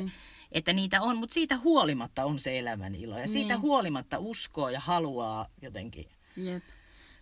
[0.53, 3.63] että niitä on, mutta siitä huolimatta on se elämän ilo ja siitä niin.
[3.63, 6.09] huolimatta uskoo ja haluaa jotenkin.
[6.37, 6.65] Jep.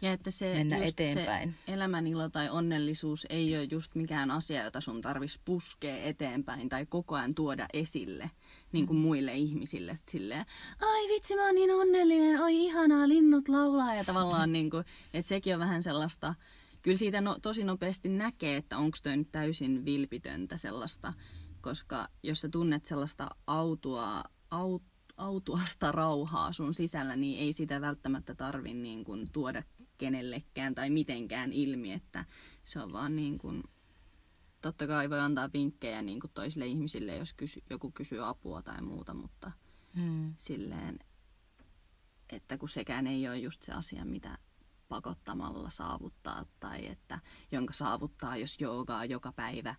[0.03, 1.55] Ja että se, mennä eteenpäin.
[1.66, 6.87] se elämänilo tai onnellisuus ei ole just mikään asia, jota sun tarvitsisi puskea eteenpäin tai
[6.87, 8.31] koko ajan tuoda esille
[8.72, 9.98] niin kuin muille ihmisille.
[10.09, 10.46] Silleen,
[10.81, 13.94] ai vitsi, mä oon niin onnellinen, oi ihanaa, linnut laulaa.
[13.94, 16.35] Ja tavallaan, niin kuin, että sekin on vähän sellaista,
[16.84, 21.12] kyllä siitä no, tosi nopeasti näkee, että onko toi nyt täysin vilpitöntä sellaista,
[21.60, 24.82] koska jos sä tunnet sellaista autua, aut,
[25.16, 29.62] autuasta rauhaa sun sisällä, niin ei sitä välttämättä tarvi niin kuin tuoda
[29.98, 32.24] kenellekään tai mitenkään ilmi, että
[32.64, 33.62] se on vaan niin kuin
[34.60, 38.82] totta kai voi antaa vinkkejä niin kuin toisille ihmisille, jos kysy, joku kysyy apua tai
[38.82, 39.52] muuta, mutta
[39.96, 40.34] hmm.
[40.38, 40.98] silleen,
[42.30, 44.38] että kun sekään ei ole just se asia, mitä
[44.94, 47.18] pakottamalla saavuttaa tai että
[47.52, 49.74] jonka saavuttaa, jos joogaa joka päivä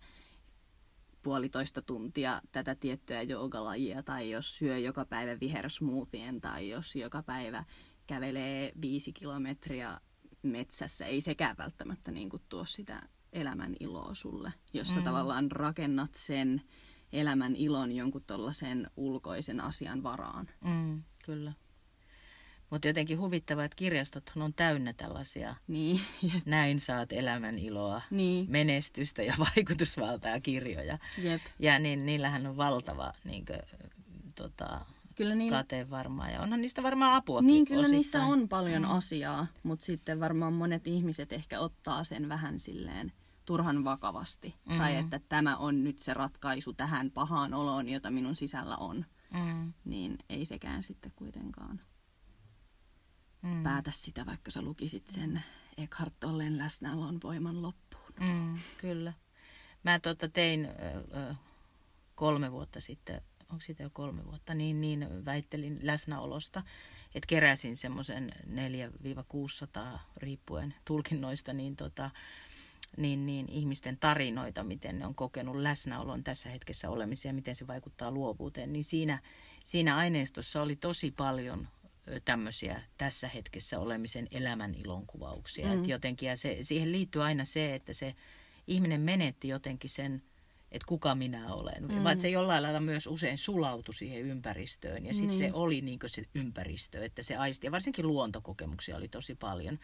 [1.22, 7.64] puolitoista tuntia tätä tiettyä joogalajia tai jos syö joka päivä vihersmoothien tai jos joka päivä
[8.06, 10.00] kävelee viisi kilometriä
[10.42, 11.06] metsässä.
[11.06, 15.04] Ei sekään välttämättä niin kuin tuo sitä elämän iloa sulle, jos sä mm.
[15.04, 16.62] tavallaan rakennat sen
[17.12, 20.48] elämän ilon jonkun tuollaisen ulkoisen asian varaan.
[20.64, 21.52] Mm, kyllä.
[22.70, 25.54] Mutta jotenkin huvittavaa, että kirjastot on täynnä tällaisia.
[25.68, 26.00] Niin.
[26.46, 28.46] Näin saat elämän iloa, niin.
[28.48, 30.98] menestystä ja vaikutusvaltaa kirjoja.
[31.18, 31.40] Jep.
[31.58, 33.60] Ja niin, niillähän on valtava niin kuin,
[34.34, 35.56] tota, kyllä niillä...
[35.56, 36.32] kate varmaan.
[36.32, 37.42] Ja onhan niistä varmaan apua.
[37.42, 37.96] Niin, kyllä osittain.
[37.96, 38.90] niissä on paljon mm.
[38.90, 43.12] asiaa, mutta sitten varmaan monet ihmiset ehkä ottaa sen vähän silleen
[43.44, 44.54] turhan vakavasti.
[44.68, 44.78] Mm.
[44.78, 49.04] Tai että tämä on nyt se ratkaisu tähän pahaan oloon, jota minun sisällä on.
[49.32, 49.72] Mm.
[49.84, 51.80] Niin ei sekään sitten kuitenkaan
[53.46, 53.62] mm.
[53.62, 55.44] päätä sitä, vaikka sä lukisit sen
[55.76, 58.12] Eckhart Tollen läsnäolon voiman loppuun.
[58.20, 59.12] Mm, kyllä.
[59.82, 61.34] Mä tota tein ö,
[62.14, 66.62] kolme vuotta sitten onko siitä jo kolme vuotta, niin, niin väittelin läsnäolosta,
[67.14, 68.32] että keräsin semmoisen
[69.94, 72.10] 4-600 riippuen tulkinnoista, niin tota,
[72.96, 77.66] niin, niin ihmisten tarinoita, miten ne on kokenut läsnäolon tässä hetkessä olemisen ja miten se
[77.66, 79.18] vaikuttaa luovuuteen, niin siinä,
[79.64, 81.68] siinä aineistossa oli tosi paljon
[82.24, 85.66] tämmöisiä tässä hetkessä olemisen elämän ilonkuvauksia.
[85.66, 85.78] Mm.
[85.78, 88.14] Et jotenkin, ja se, siihen liittyy aina se, että se
[88.66, 90.22] ihminen menetti jotenkin sen,
[90.72, 91.88] että kuka minä olen.
[91.88, 92.04] Mm.
[92.04, 95.06] Vaan se jollain lailla myös usein sulautui siihen ympäristöön.
[95.06, 95.38] Ja sitten niin.
[95.38, 97.66] se oli niin se ympäristö, että se aisti.
[97.66, 99.78] Ja varsinkin luontokokemuksia oli tosi paljon.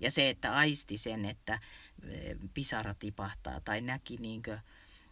[0.00, 1.58] Ja se, että aisti sen, että
[2.54, 4.42] pisara tipahtaa tai näki niin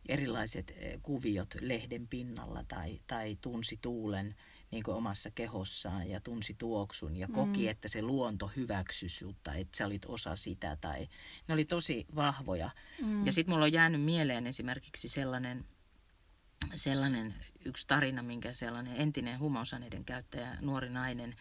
[0.09, 4.35] erilaiset kuviot lehden pinnalla tai, tai tunsi tuulen
[4.73, 7.71] niin omassa kehossaan ja tunsi tuoksun ja koki, mm.
[7.71, 10.77] että se luonto hyväksyi sinutta, että sä olit osa sitä.
[10.81, 11.09] Tai
[11.49, 12.71] ne oli tosi vahvoja.
[13.03, 13.27] Mm.
[13.27, 15.65] Ja sitten mulla on jäänyt mieleen esimerkiksi sellainen,
[16.75, 21.37] sellainen yksi tarina, minkä sellainen entinen huumausaineiden käyttäjä, nuori nainen,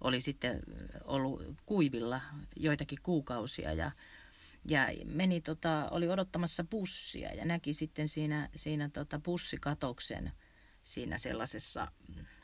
[0.00, 0.60] oli sitten
[1.04, 2.20] ollut kuivilla
[2.56, 3.90] joitakin kuukausia ja,
[4.68, 10.32] ja meni tota, oli odottamassa bussia ja näki sitten siinä, siinä tota bussikatoksen
[10.86, 11.92] siinä sellaisessa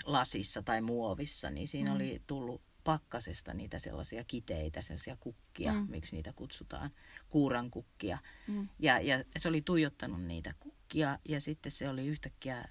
[0.04, 1.96] lasissa tai muovissa, niin siinä mm.
[1.96, 5.86] oli tullut pakkasesta niitä sellaisia kiteitä, sellaisia kukkia, mm.
[5.90, 6.90] miksi niitä kutsutaan,
[7.28, 8.18] kuuran kukkia.
[8.48, 8.68] Mm.
[8.78, 12.68] Ja, ja se oli tuijottanut niitä kukkia ja sitten se oli yhtäkkiä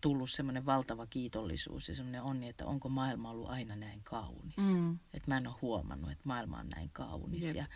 [0.00, 4.56] tullut semmoinen valtava kiitollisuus ja semmoinen onni, että onko maailma ollut aina näin kaunis.
[4.56, 4.98] Mm.
[5.14, 7.44] Että mä en ole huomannut, että maailma on näin kaunis.
[7.44, 7.56] Jep.
[7.56, 7.66] Ja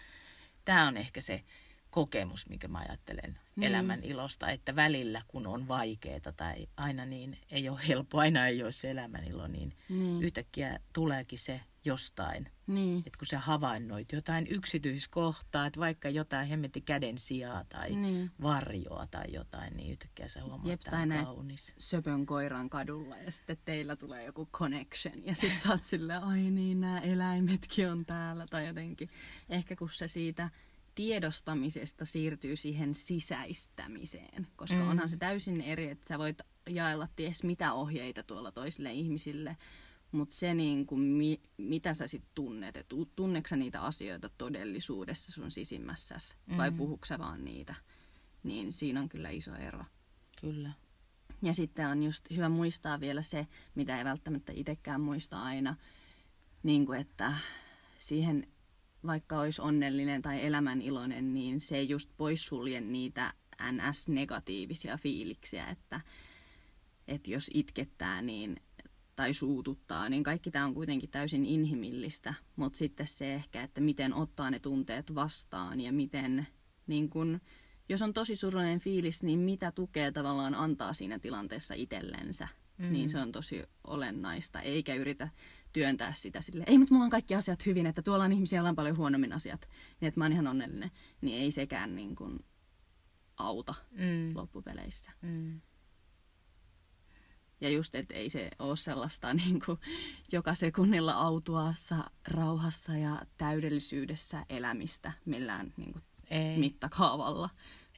[0.64, 1.44] tämä on ehkä se
[1.90, 3.62] kokemus, mikä mä ajattelen mm.
[3.62, 8.62] elämän ilosta, että välillä kun on vaikeaa tai aina niin ei ole helppo, aina ei
[8.62, 10.20] ole se elämän ilo, niin mm.
[10.20, 12.48] yhtäkkiä tuleekin se jostain.
[12.66, 12.98] Niin.
[12.98, 18.30] Että kun sä havainnoit jotain yksityiskohtaa, että vaikka jotain hemmetti käden sijaa tai niin.
[18.42, 21.74] varjoa tai jotain, niin yhtäkkiä sä huomaat, Jep, että on kaunis.
[21.78, 26.40] söpön koiran kadulla ja sitten teillä tulee joku connection ja sitten sä oot silleen, ai
[26.40, 29.10] niin, nämä eläimetkin on täällä tai jotenkin.
[29.48, 30.50] Ehkä kun se siitä
[31.00, 34.88] tiedostamisesta siirtyy siihen sisäistämiseen, koska mm.
[34.88, 39.56] onhan se täysin eri, että sä voit jaella ties mitä ohjeita tuolla toisille ihmisille,
[40.12, 45.50] mutta se niin kuin, mi, mitä sä sitten tunnet, että tunneksä niitä asioita todellisuudessa sun
[45.50, 46.56] sisimmässäsi mm.
[46.56, 47.74] vai puhuksä vaan niitä,
[48.42, 49.84] niin siinä on kyllä iso ero.
[50.40, 50.72] Kyllä.
[51.42, 55.76] Ja sitten on just hyvä muistaa vielä se, mitä ei välttämättä itsekään muista aina,
[56.62, 57.34] niin kuin että
[57.98, 58.46] siihen
[59.06, 66.00] vaikka olisi onnellinen tai elämäniloinen, niin se ei just poissulje niitä NS-negatiivisia fiiliksiä, että,
[67.08, 68.56] että jos itkettää niin,
[69.16, 74.14] tai suututtaa, niin kaikki tämä on kuitenkin täysin inhimillistä, mutta sitten se ehkä, että miten
[74.14, 76.46] ottaa ne tunteet vastaan ja miten,
[76.86, 77.40] niin kun,
[77.88, 82.92] jos on tosi surullinen fiilis, niin mitä tukea tavallaan antaa siinä tilanteessa itsellensä, mm.
[82.92, 85.28] niin se on tosi olennaista, eikä yritä
[85.72, 88.68] työntää sitä sille, ei, mutta mulla on kaikki asiat hyvin, että tuolla on ihmisiä, joilla
[88.68, 89.68] on paljon huonommin asiat,
[90.00, 92.44] niin että mä oon ihan onnellinen, niin ei sekään niin kuin
[93.36, 94.34] auta mm.
[94.34, 95.12] loppupeleissä.
[95.22, 95.60] Mm.
[97.60, 99.78] Ja just, että ei se ole sellaista niin kuin
[100.32, 106.58] joka sekunnilla autuaassa rauhassa ja täydellisyydessä elämistä millään niin kuin ei.
[106.58, 107.50] mittakaavalla,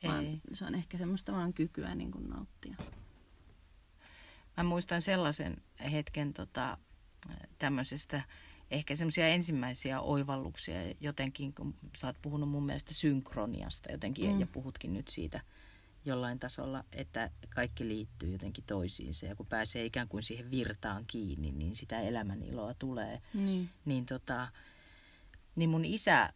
[0.02, 0.10] ei.
[0.10, 2.76] vaan se on ehkä semmoista vaan kykyä niin kuin nauttia.
[4.56, 6.78] Mä muistan sellaisen hetken, tota,
[7.58, 8.22] tämmöisestä
[8.70, 14.40] ehkä semmoisia ensimmäisiä oivalluksia jotenkin, kun sä oot puhunut mun mielestä synkroniasta jotenkin mm.
[14.40, 15.40] ja puhutkin nyt siitä
[16.04, 21.52] jollain tasolla, että kaikki liittyy jotenkin toisiinsa ja kun pääsee ikään kuin siihen virtaan kiinni,
[21.52, 23.20] niin sitä elämän iloa tulee.
[23.34, 23.68] Mm.
[23.84, 24.48] Niin, tota,
[25.56, 26.32] niin mun isä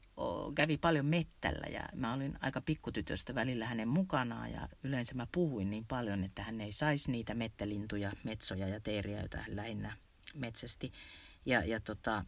[0.54, 5.70] kävi paljon mettällä ja mä olin aika pikkutytöstä välillä hänen mukanaan ja yleensä mä puhuin
[5.70, 9.96] niin paljon, että hän ei saisi niitä mettälintuja, metsoja ja teeriä, joita hän lähinnä
[10.34, 10.92] metsästi.
[11.46, 12.24] Ja, ja, tota,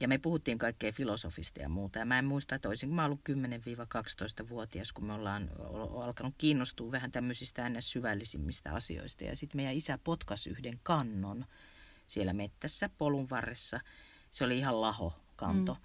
[0.00, 1.98] ja me puhuttiin kaikkea filosofista ja muuta.
[1.98, 5.50] Ja mä en muista, että olisin mä ollut 10-12-vuotias, kun me ollaan
[6.02, 9.24] alkanut kiinnostua vähän tämmöisistä aina syvällisimmistä asioista.
[9.24, 11.44] Ja sitten meidän isä potkasi yhden kannon
[12.06, 13.80] siellä mettässä, polun varressa.
[14.30, 15.74] Se oli ihan laho kanto.
[15.74, 15.80] Mm.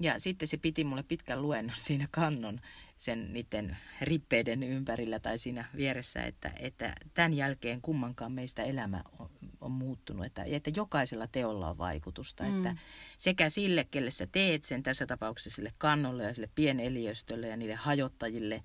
[0.00, 2.60] Ja sitten se piti mulle pitkän luennon siinä kannon
[3.02, 9.30] sen niiden rippeiden ympärillä tai siinä vieressä, että, että tämän jälkeen kummankaan meistä elämä on,
[9.60, 12.56] on muuttunut, että, että jokaisella teolla on vaikutusta, mm.
[12.56, 12.82] että
[13.18, 17.74] sekä sille, kelle sä teet sen, tässä tapauksessa sille kannolle ja sille pieneliöstölle ja niille
[17.74, 18.62] hajottajille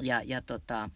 [0.00, 0.90] ja, ja tota,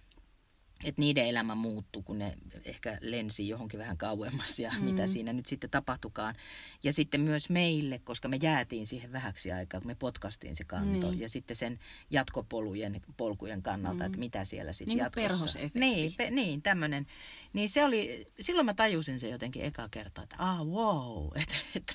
[0.85, 4.85] että niiden elämä muuttui, kun ne ehkä lensi johonkin vähän kauemmas ja mm.
[4.85, 6.35] mitä siinä nyt sitten tapahtukaan.
[6.83, 11.13] Ja sitten myös meille, koska me jäätiin siihen vähäksi aikaa, kun me potkastiin se kanto.
[11.13, 11.21] Mm.
[11.21, 11.79] Ja sitten sen
[12.11, 14.07] jatkopolujen, polkujen kannalta, mm.
[14.07, 15.59] että mitä siellä sitten niin jatkossa.
[15.75, 17.07] Niin, pe, niin tämmöinen.
[17.53, 21.95] Niin se oli, silloin mä tajusin se jotenkin eka kertaa, että ah wow, että, että,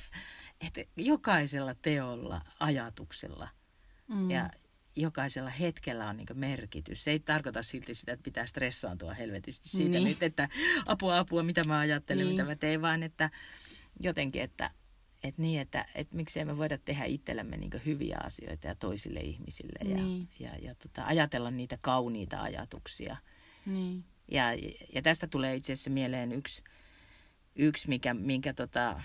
[0.62, 3.50] että jokaisella teolla, ajatuksella
[4.08, 4.32] mm.
[4.32, 4.50] ja
[5.02, 7.04] jokaisella hetkellä on niin merkitys.
[7.04, 10.04] Se ei tarkoita silti sitä, että pitää stressaantua helvetisti siitä niin.
[10.04, 10.50] nyt, että
[10.86, 12.34] apua, apua, mitä mä ajattelen, niin.
[12.34, 13.30] mitä mä teen, vaan että
[14.00, 14.72] jotenkin, että,
[15.24, 19.80] että niin, että, että miksei me voida tehdä itsellemme niin hyviä asioita ja toisille ihmisille
[19.84, 20.30] niin.
[20.40, 23.18] ja, ja, ja tota, ajatella niitä kauniita ajatuksia.
[23.66, 24.04] Niin.
[24.32, 24.46] Ja,
[24.96, 26.64] ja tästä tulee itse asiassa mieleen yksi,
[27.56, 29.02] yksi mikä, minkä tota,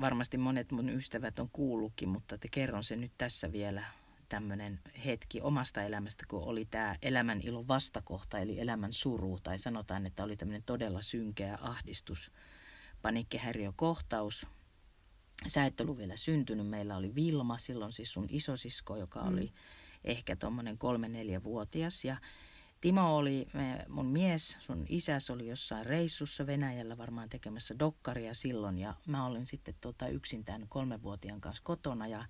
[0.00, 3.84] varmasti monet mun ystävät on kuullutkin, mutta te kerron sen nyt tässä vielä
[4.28, 10.06] tämmöinen hetki omasta elämästä, kun oli tämä elämän ilon vastakohta, eli elämän suru, tai sanotaan,
[10.06, 12.32] että oli tämmöinen todella synkeä ahdistus,
[13.02, 14.46] paniikkihäiriökohtaus.
[15.46, 19.28] Sä et ollut vielä syntynyt, meillä oli Vilma, silloin siis sun isosisko, joka mm.
[19.28, 19.52] oli
[20.04, 22.16] ehkä tuommoinen kolme-neljä-vuotias, ja
[22.80, 23.46] Timo oli
[23.88, 29.46] mun mies, sun isäs oli jossain reissussa Venäjällä varmaan tekemässä dokkaria silloin ja mä olin
[29.46, 32.24] sitten tota yksin tämän kolmenvuotiaan kanssa kotona ja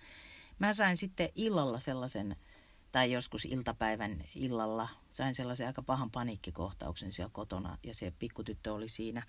[0.58, 2.36] Mä sain sitten illalla sellaisen,
[2.92, 8.88] tai joskus iltapäivän illalla, sain sellaisen aika pahan paniikkikohtauksen siellä kotona ja se pikkutyttö oli
[8.88, 9.22] siinä.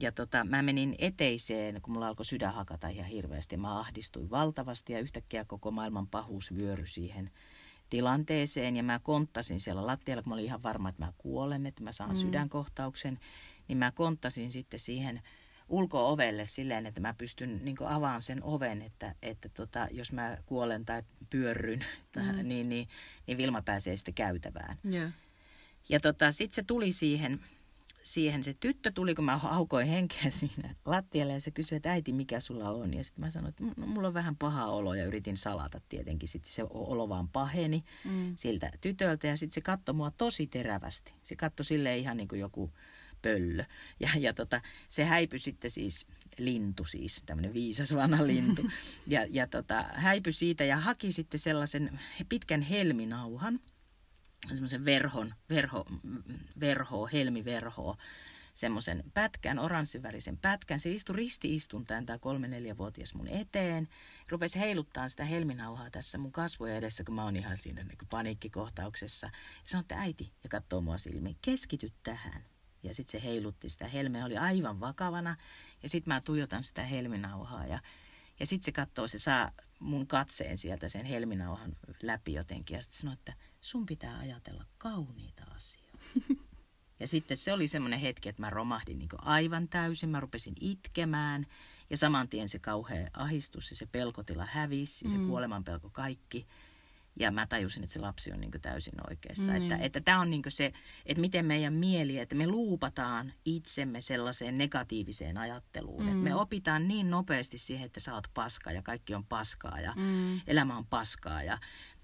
[0.00, 3.56] Ja tota, mä menin eteiseen, kun mulla alkoi sydän hakata ihan hirveästi.
[3.56, 7.30] Mä ahdistuin valtavasti ja yhtäkkiä koko maailman pahuus vyöry siihen
[7.90, 11.82] tilanteeseen ja mä konttasin siellä lattialla, kun mä olin ihan varma, että mä kuolen, että
[11.82, 12.16] mä saan mm.
[12.16, 13.18] sydänkohtauksen,
[13.68, 15.22] niin mä konttasin sitten siihen
[15.72, 20.84] ulko-ovelle silleen, että mä pystyn niin avaamaan sen oven, että, että tota, jos mä kuolen
[20.84, 21.84] tai pyörryn,
[22.16, 22.48] mm.
[22.48, 22.88] niin, niin,
[23.26, 24.78] niin Vilma pääsee sitten käytävään.
[24.92, 25.12] Yeah.
[25.88, 27.40] Ja tota, sitten se tuli siihen,
[28.02, 32.12] siihen, se tyttö tuli, kun mä haukoin henkeä siinä lattialle ja se kysyi, että äiti,
[32.12, 32.94] mikä sulla on?
[32.94, 36.28] Ja sitten mä sanoin, että no, mulla on vähän paha olo ja yritin salata tietenkin.
[36.28, 38.32] Sitten se olo vaan paheni mm.
[38.36, 41.14] siltä tytöltä ja sitten se katsoi mua tosi terävästi.
[41.22, 42.72] Se katsoi silleen ihan niin kuin joku
[43.22, 43.64] pöllö.
[44.00, 46.06] Ja, ja tota, se häipyi sitten siis
[46.38, 48.70] lintu siis, tämmöinen viisas vanha lintu.
[49.06, 53.60] Ja, ja tota, häipyi siitä ja haki sitten sellaisen pitkän helminauhan,
[54.48, 55.84] semmoisen verhon, verho,
[56.60, 57.96] verho, helmiverho,
[58.54, 60.80] semmoisen pätkän, oranssivärisen pätkän.
[60.80, 63.88] Se istui ristiistuntaan tämä kolme-neljävuotias mun eteen.
[64.28, 69.26] Rupesi heiluttaa sitä helminauhaa tässä mun kasvoja edessä, kun mä oon ihan siinä niin paniikkikohtauksessa.
[69.26, 69.32] Ja
[69.64, 72.51] sanoi, että äiti, ja katsoo mua silmiin, keskity tähän.
[72.82, 75.36] Ja sitten se heilutti sitä helmeä, oli aivan vakavana.
[75.82, 77.80] Ja sitten mä tuijotan sitä helminauhaa ja,
[78.40, 82.76] ja sitten se katsoo, se saa mun katseen sieltä sen helminauhan läpi jotenkin.
[82.76, 85.98] Ja sitten sanoo, että sun pitää ajatella kauniita asioita.
[87.00, 90.08] Ja sitten se oli semmoinen hetki, että mä romahdin niin aivan täysin.
[90.08, 91.46] Mä rupesin itkemään
[91.90, 95.28] ja saman tien se kauhea ahistus ja se pelkotila hävisi ja se mm.
[95.28, 96.46] kuoleman pelko kaikki.
[97.18, 99.52] Ja mä tajusin, että se lapsi on niin täysin oikeassa.
[99.52, 99.62] Mm.
[99.62, 100.72] Että, että tämä on niin se,
[101.06, 106.02] että miten meidän mieli, että me luupataan itsemme sellaiseen negatiiviseen ajatteluun.
[106.02, 106.08] Mm.
[106.08, 109.92] Että me opitaan niin nopeasti siihen, että sä oot paska ja kaikki on paskaa ja
[109.96, 110.40] mm.
[110.46, 111.58] elämä on paskaa ja,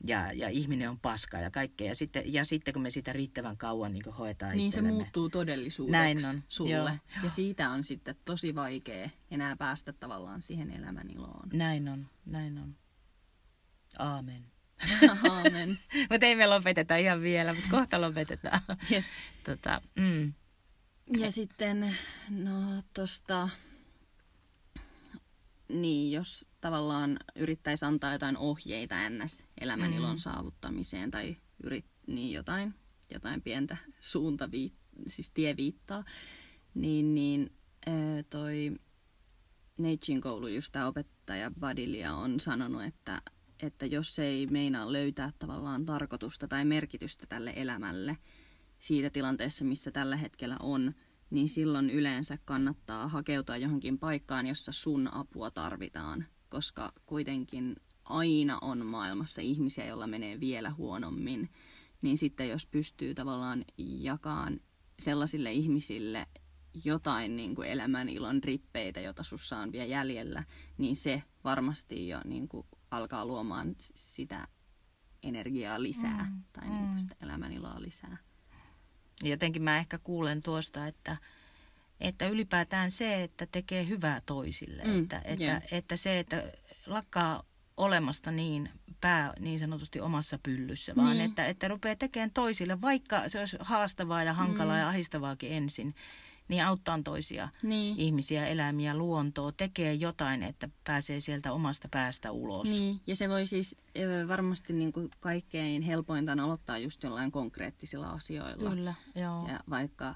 [0.07, 1.87] ja, ja ihminen on paskaa ja kaikkea.
[1.87, 5.92] Ja sitten, ja sitten kun me sitä riittävän kauan niin hoetaan Niin se muuttuu todellisuudeksi
[5.92, 6.42] Näin on.
[6.49, 6.71] sulle.
[6.71, 6.90] Joo.
[7.25, 11.49] Ja siitä on sitten tosi vaikea enää päästä tavallaan siihen elämän iloon.
[11.53, 12.77] Näin on, näin on.
[13.99, 14.58] Aamen.
[15.30, 15.78] Aamen.
[16.10, 18.60] mutta ei me lopeteta ihan vielä, mutta kohta lopetetaan.
[19.44, 20.32] tota, mm.
[21.18, 21.96] Ja sitten,
[22.30, 23.48] no tosta,
[25.68, 29.44] niin jos tavallaan yrittäisi antaa jotain ohjeita ns.
[29.60, 30.18] elämän ilon mm.
[30.18, 32.74] saavuttamiseen tai yrit, niin jotain,
[33.10, 34.74] jotain pientä suuntaviit,
[35.06, 36.04] siis tieviittaa,
[36.74, 37.52] niin, niin
[38.30, 38.72] toi
[39.78, 43.22] Neitsin koulu, just tämä opettaja Badilia on sanonut, että
[43.62, 48.16] että jos ei meinaa löytää tavallaan tarkoitusta tai merkitystä tälle elämälle
[48.79, 50.94] siitä tilanteessa, missä tällä hetkellä on,
[51.31, 58.87] niin silloin yleensä kannattaa hakeutua johonkin paikkaan, jossa sun apua tarvitaan, koska kuitenkin aina on
[58.87, 61.51] maailmassa ihmisiä, joilla menee vielä huonommin,
[62.03, 64.61] niin sitten jos pystyy tavallaan jakaan
[64.99, 66.27] sellaisille ihmisille
[66.85, 70.44] jotain niin kuin elämän ilon rippeitä, jota sussa on vielä jäljellä,
[70.79, 74.48] niin se varmasti jo niin kuin alkaa luomaan sitä
[75.22, 76.98] energiaa lisää mm, tai niin mm.
[76.98, 78.16] sitä elämäniloa lisää.
[79.22, 81.16] Jotenkin mä ehkä kuulen tuosta, että,
[82.00, 84.84] että ylipäätään se, että tekee hyvää toisille.
[84.84, 85.62] Mm, että, että, yeah.
[85.72, 86.52] että se, että
[86.86, 87.42] lakkaa
[87.76, 88.70] olemasta niin
[89.00, 91.30] pää niin sanotusti omassa pyllyssä, vaan Niin.
[91.30, 94.80] että, että rupeaa tekemään toisille, vaikka se olisi haastavaa ja hankalaa Mm.
[94.80, 95.94] ja ahistavaakin ensin,
[96.49, 97.99] niin auttaa toisia Niin.
[97.99, 102.69] ihmisiä, eläimiä, luontoa, tekee jotain, että pääsee sieltä omasta päästä ulos.
[102.69, 103.77] Niin, ja se voi siis
[104.29, 108.71] varmasti niin kuin kaikkein helpointa on aloittaa just jollain konkreettisilla asioilla.
[108.71, 109.49] Kyllä, joo.
[109.49, 110.15] Ja vaikka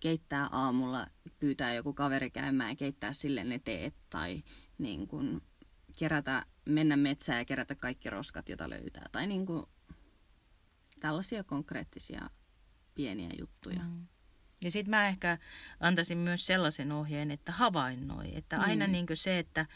[0.00, 1.06] keittää aamulla,
[1.38, 4.42] pyytää joku kaveri käymään ja keittää sille ne teet tai
[4.78, 5.42] niin kuin
[5.98, 9.08] kerätä, mennä metsään ja kerätä kaikki roskat, joita löytää.
[9.12, 9.66] Tai niin kuin
[11.00, 12.30] tällaisia konkreettisia
[12.94, 13.82] pieniä juttuja.
[13.82, 14.06] Mm.
[14.64, 15.38] Ja sitten mä ehkä
[15.80, 18.36] antaisin myös sellaisen ohjeen, että havainnoi.
[18.36, 18.92] Että aina Mm.
[18.92, 19.66] niin se, että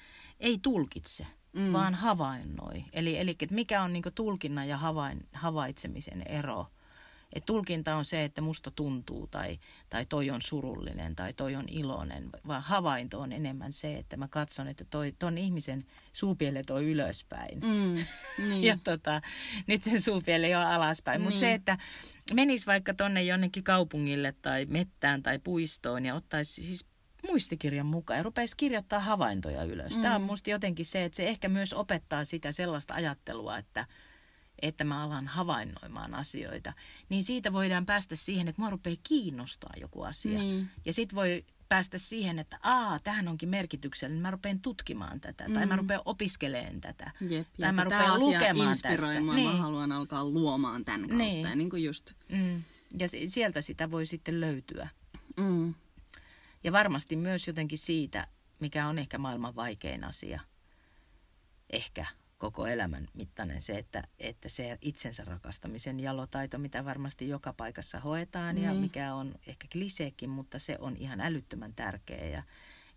[0.41, 1.61] ei tulkitse, Mm.
[1.63, 1.73] mm.
[1.73, 2.85] vaan havainnoi.
[2.93, 6.67] Eli, eli että mikä on niin tulkinnan ja havain, havaitsemisen ero.
[7.33, 9.59] Et tulkinta on se, että musta tuntuu tai,
[9.91, 14.29] tai toi on surullinen tai toi on iloinen, vaan havainto on enemmän se, että mä
[14.29, 17.61] katson, että toi, ton ihmisen suupielet on ylöspäin.
[17.61, 18.05] Mm,
[18.49, 18.65] niin.
[18.65, 19.21] Ja tota,
[19.67, 21.21] nyt sen suupieli on alaspäin.
[21.21, 21.41] Mutta Niin.
[21.41, 21.79] se, että
[22.35, 26.87] menisi vaikka tonne jonnekin kaupungille tai mettään tai puistoon ja ottaisi siis
[27.29, 29.97] muistikirjan mukaan ja rupeisi kirjoittaa havaintoja ylös.
[29.97, 30.03] Mm.
[30.03, 33.87] Tämä on musta jotenkin se, että se ehkä myös opettaa sitä sellaista ajattelua, että,
[34.63, 36.73] että mä alan havainnoimaan asioita.
[37.09, 40.39] Niin siitä voidaan päästä siihen, että mua rupeaa kiinnostaa joku asia.
[40.39, 40.71] Niin.
[40.85, 45.67] Ja sitten voi päästä siihen, että aa, tähän onkin merkityksellinen, mä rupean tutkimaan tätä tai
[45.67, 45.79] mä Mm.
[45.79, 47.11] rupean opiskelemaan tätä.
[47.29, 47.47] Jep.
[47.61, 49.21] Tai mä rupean lukemaan tästä.
[49.21, 49.51] Niin.
[49.51, 51.17] Mä haluan alkaa luomaan tämän kautta.
[51.17, 51.49] Niin.
[51.49, 52.13] Ja niin kuin just.
[52.29, 52.63] Mm.
[52.99, 54.89] Ja si- sieltä sitä voi sitten löytyä.
[55.37, 55.75] Mm.
[56.65, 58.27] Ja varmasti myös jotenkin siitä,
[58.61, 60.41] mikä on ehkä maailman vaikein asia,
[61.71, 62.07] ehkä
[62.41, 68.59] koko elämän mittainen se, että, että se itsensä rakastamisen jalotaito, mitä varmasti joka paikassa hoetaan
[68.59, 68.81] ja Niin.
[68.81, 72.43] mikä on ehkä kliseekin, mutta se on ihan älyttömän tärkeä ja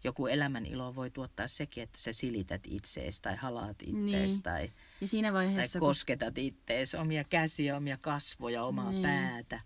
[0.03, 4.43] joku elämän ilo voi tuottaa sekin, että sä silität itseesi tai halaat ittees Niin.
[4.43, 4.71] tai,
[5.01, 9.01] Ja siinä tai vaiheessa, kun kosketat ittees, omia käsiä, omia kasvoja, omaa Niin.
[9.01, 9.59] päätä.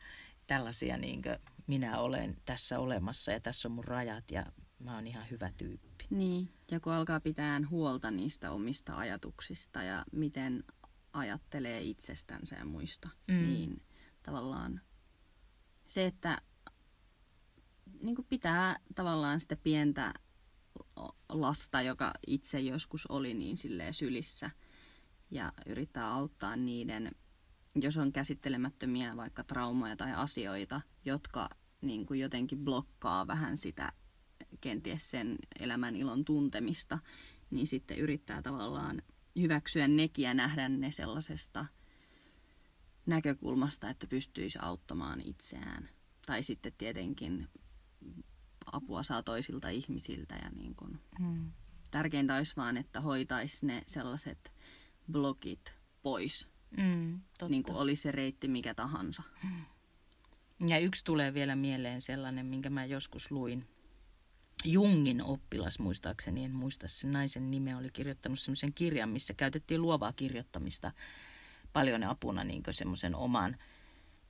[0.47, 1.21] Tällaisia niin
[1.67, 4.45] minä olen tässä olemassa ja tässä on mun rajat ja
[4.79, 6.05] mä oon ihan hyvä tyyppi.
[6.09, 10.63] Niin, ja kun alkaa pitää huolta niistä omista ajatuksista ja miten
[11.13, 13.33] ajattelee itsestänsä ja muista, Mm.
[13.33, 13.81] niin
[14.23, 14.81] tavallaan
[15.87, 16.41] se, että
[18.01, 20.13] niin kuin pitää tavallaan sitä pientä
[21.29, 24.51] lasta, joka itse joskus oli niin silleen sylissä
[25.31, 27.11] ja yrittää auttaa niiden,
[27.75, 31.49] jos on käsittelemättömiä vaikka traumoja tai asioita, jotka
[31.81, 33.93] niin kuin jotenkin blokkaa vähän sitä
[34.61, 36.99] kenties sen elämän ilon tuntemista,
[37.51, 39.01] niin sitten yrittää tavallaan
[39.39, 41.65] hyväksyä nekin ja nähdä ne sellaisesta
[43.05, 45.89] näkökulmasta, että pystyisi auttamaan itseään.
[46.25, 47.47] Tai sitten tietenkin
[48.71, 51.51] apua saa toisilta ihmisiltä ja niin kuin, Mm.
[51.91, 54.51] tärkeintä olisi vaan, että hoitaisi ne sellaiset
[55.11, 55.73] blokit
[56.03, 57.49] pois, Mm, totta.
[57.49, 59.23] niin kuin oli se reitti mikä tahansa.
[60.69, 63.67] Ja yksi tulee vielä mieleen sellainen, minkä mä joskus luin.
[64.65, 70.13] Jungin oppilas muistaakseni, en muista sen naisen nimeä, oli kirjoittanut semmoisen kirjan, missä käytettiin luovaa
[70.13, 70.91] kirjoittamista
[71.73, 73.57] paljon apuna niin semmoisen oman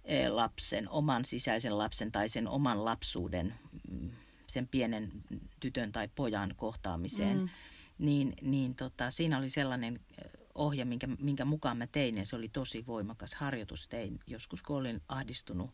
[0.04, 3.54] eh, lapsen, oman sisäisen lapsen tai sen oman lapsuuden,
[3.92, 4.10] mm,
[4.48, 5.12] sen pienen
[5.60, 7.38] tytön tai pojan kohtaamiseen.
[7.38, 7.50] Mm.
[7.98, 12.36] Niin, niin tota, siinä oli sellainen eh, ohje, minkä, minkä mukaan mä tein, ja se
[12.36, 13.88] oli tosi voimakas harjoitus.
[13.88, 15.72] Tein joskus, kun olin ahdistunut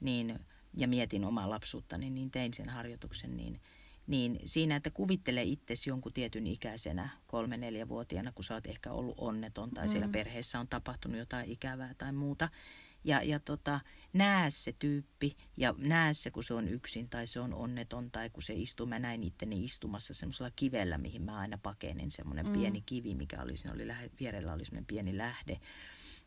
[0.00, 0.40] niin,
[0.76, 3.36] ja mietin omaa lapsuuttani, niin tein sen harjoituksen.
[3.36, 3.60] Niin,
[4.06, 9.14] niin siinä, että kuvittele itsesi jonkun tietyn ikäisenä, kolme neljävuotiaana, kun sä oot ehkä ollut
[9.18, 10.12] onneton tai siellä Mm.
[10.12, 12.48] perheessä on tapahtunut jotain ikävää tai muuta.
[13.04, 13.80] Ja, ja tota,
[14.12, 18.30] näe se tyyppi ja näe se, kun se on yksin tai se on onneton tai
[18.30, 18.86] kun se istuu.
[18.86, 22.52] Mä näin itteni istumassa semmoisella kivellä, mihin mä aina pakenin, semmoinen Mm.
[22.52, 22.58] mm.
[22.58, 25.60] pieni kivi, mikä oli, siinä oli lähe, vierellä oli semmoinen pieni lähde.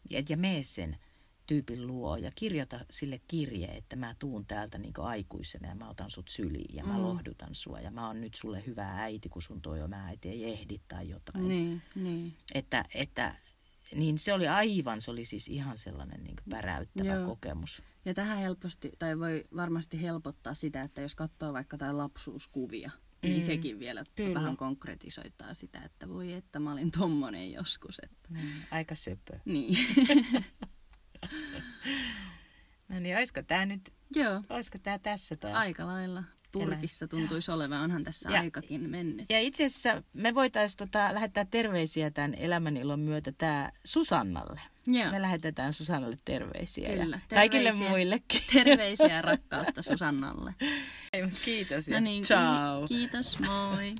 [0.10, 0.98] Ja, ja mene sen
[1.48, 6.12] tyypin luo ja kirjoita sille kirje, että mä tuun täältä niin aikuisena ja mä otan
[6.12, 7.02] sut syliin ja mä Mm.
[7.04, 10.44] lohdutan sua ja mä oon nyt sulle hyvä äiti, kun sun toi oma äiti ei
[10.54, 11.48] ehdi tai jotain.
[11.48, 12.34] Niin, niin.
[12.54, 13.36] Että, että
[13.96, 17.26] niin se oli aivan, se oli siis ihan sellainen niin päräyttävä Joo.
[17.26, 17.84] kokemus.
[18.06, 23.30] Ja tähän helposti, tai voi varmasti helpottaa sitä, että jos katsoo vaikka jotain lapsuuskuvia, mm.
[23.30, 23.46] niin Mm.
[23.46, 24.34] sekin vielä Kyllä.
[24.34, 28.00] vähän konkretisoittaa sitä, että voi että mä olin tommonen joskus.
[28.04, 28.30] Että.
[28.34, 29.40] Niin, aika söpö.
[29.46, 29.78] Niin.
[32.90, 35.36] No niin, olisiko tämä nyt, Joo, olisiko tämä tässä?
[35.36, 35.54] Tää?
[35.58, 39.26] aika lailla purkissa tuntuisi olevan, onhan tässä Ja- aikakin mennyt.
[39.30, 44.62] Ja itse asiassa me voitaisiin tota, lähettää terveisiä tämän elämänilon myötä tää Susannalle.
[44.88, 45.12] Joo.
[45.12, 47.90] Me lähetetään Susannalle terveisiä Kyllä, ja kaikille terveisiä.
[47.90, 48.42] muillekin.
[48.54, 50.54] Terveisiä ja rakkautta Susannalle.
[51.46, 52.88] Kiitos ja No niin, ciao.
[52.88, 53.96] kiitos, moi.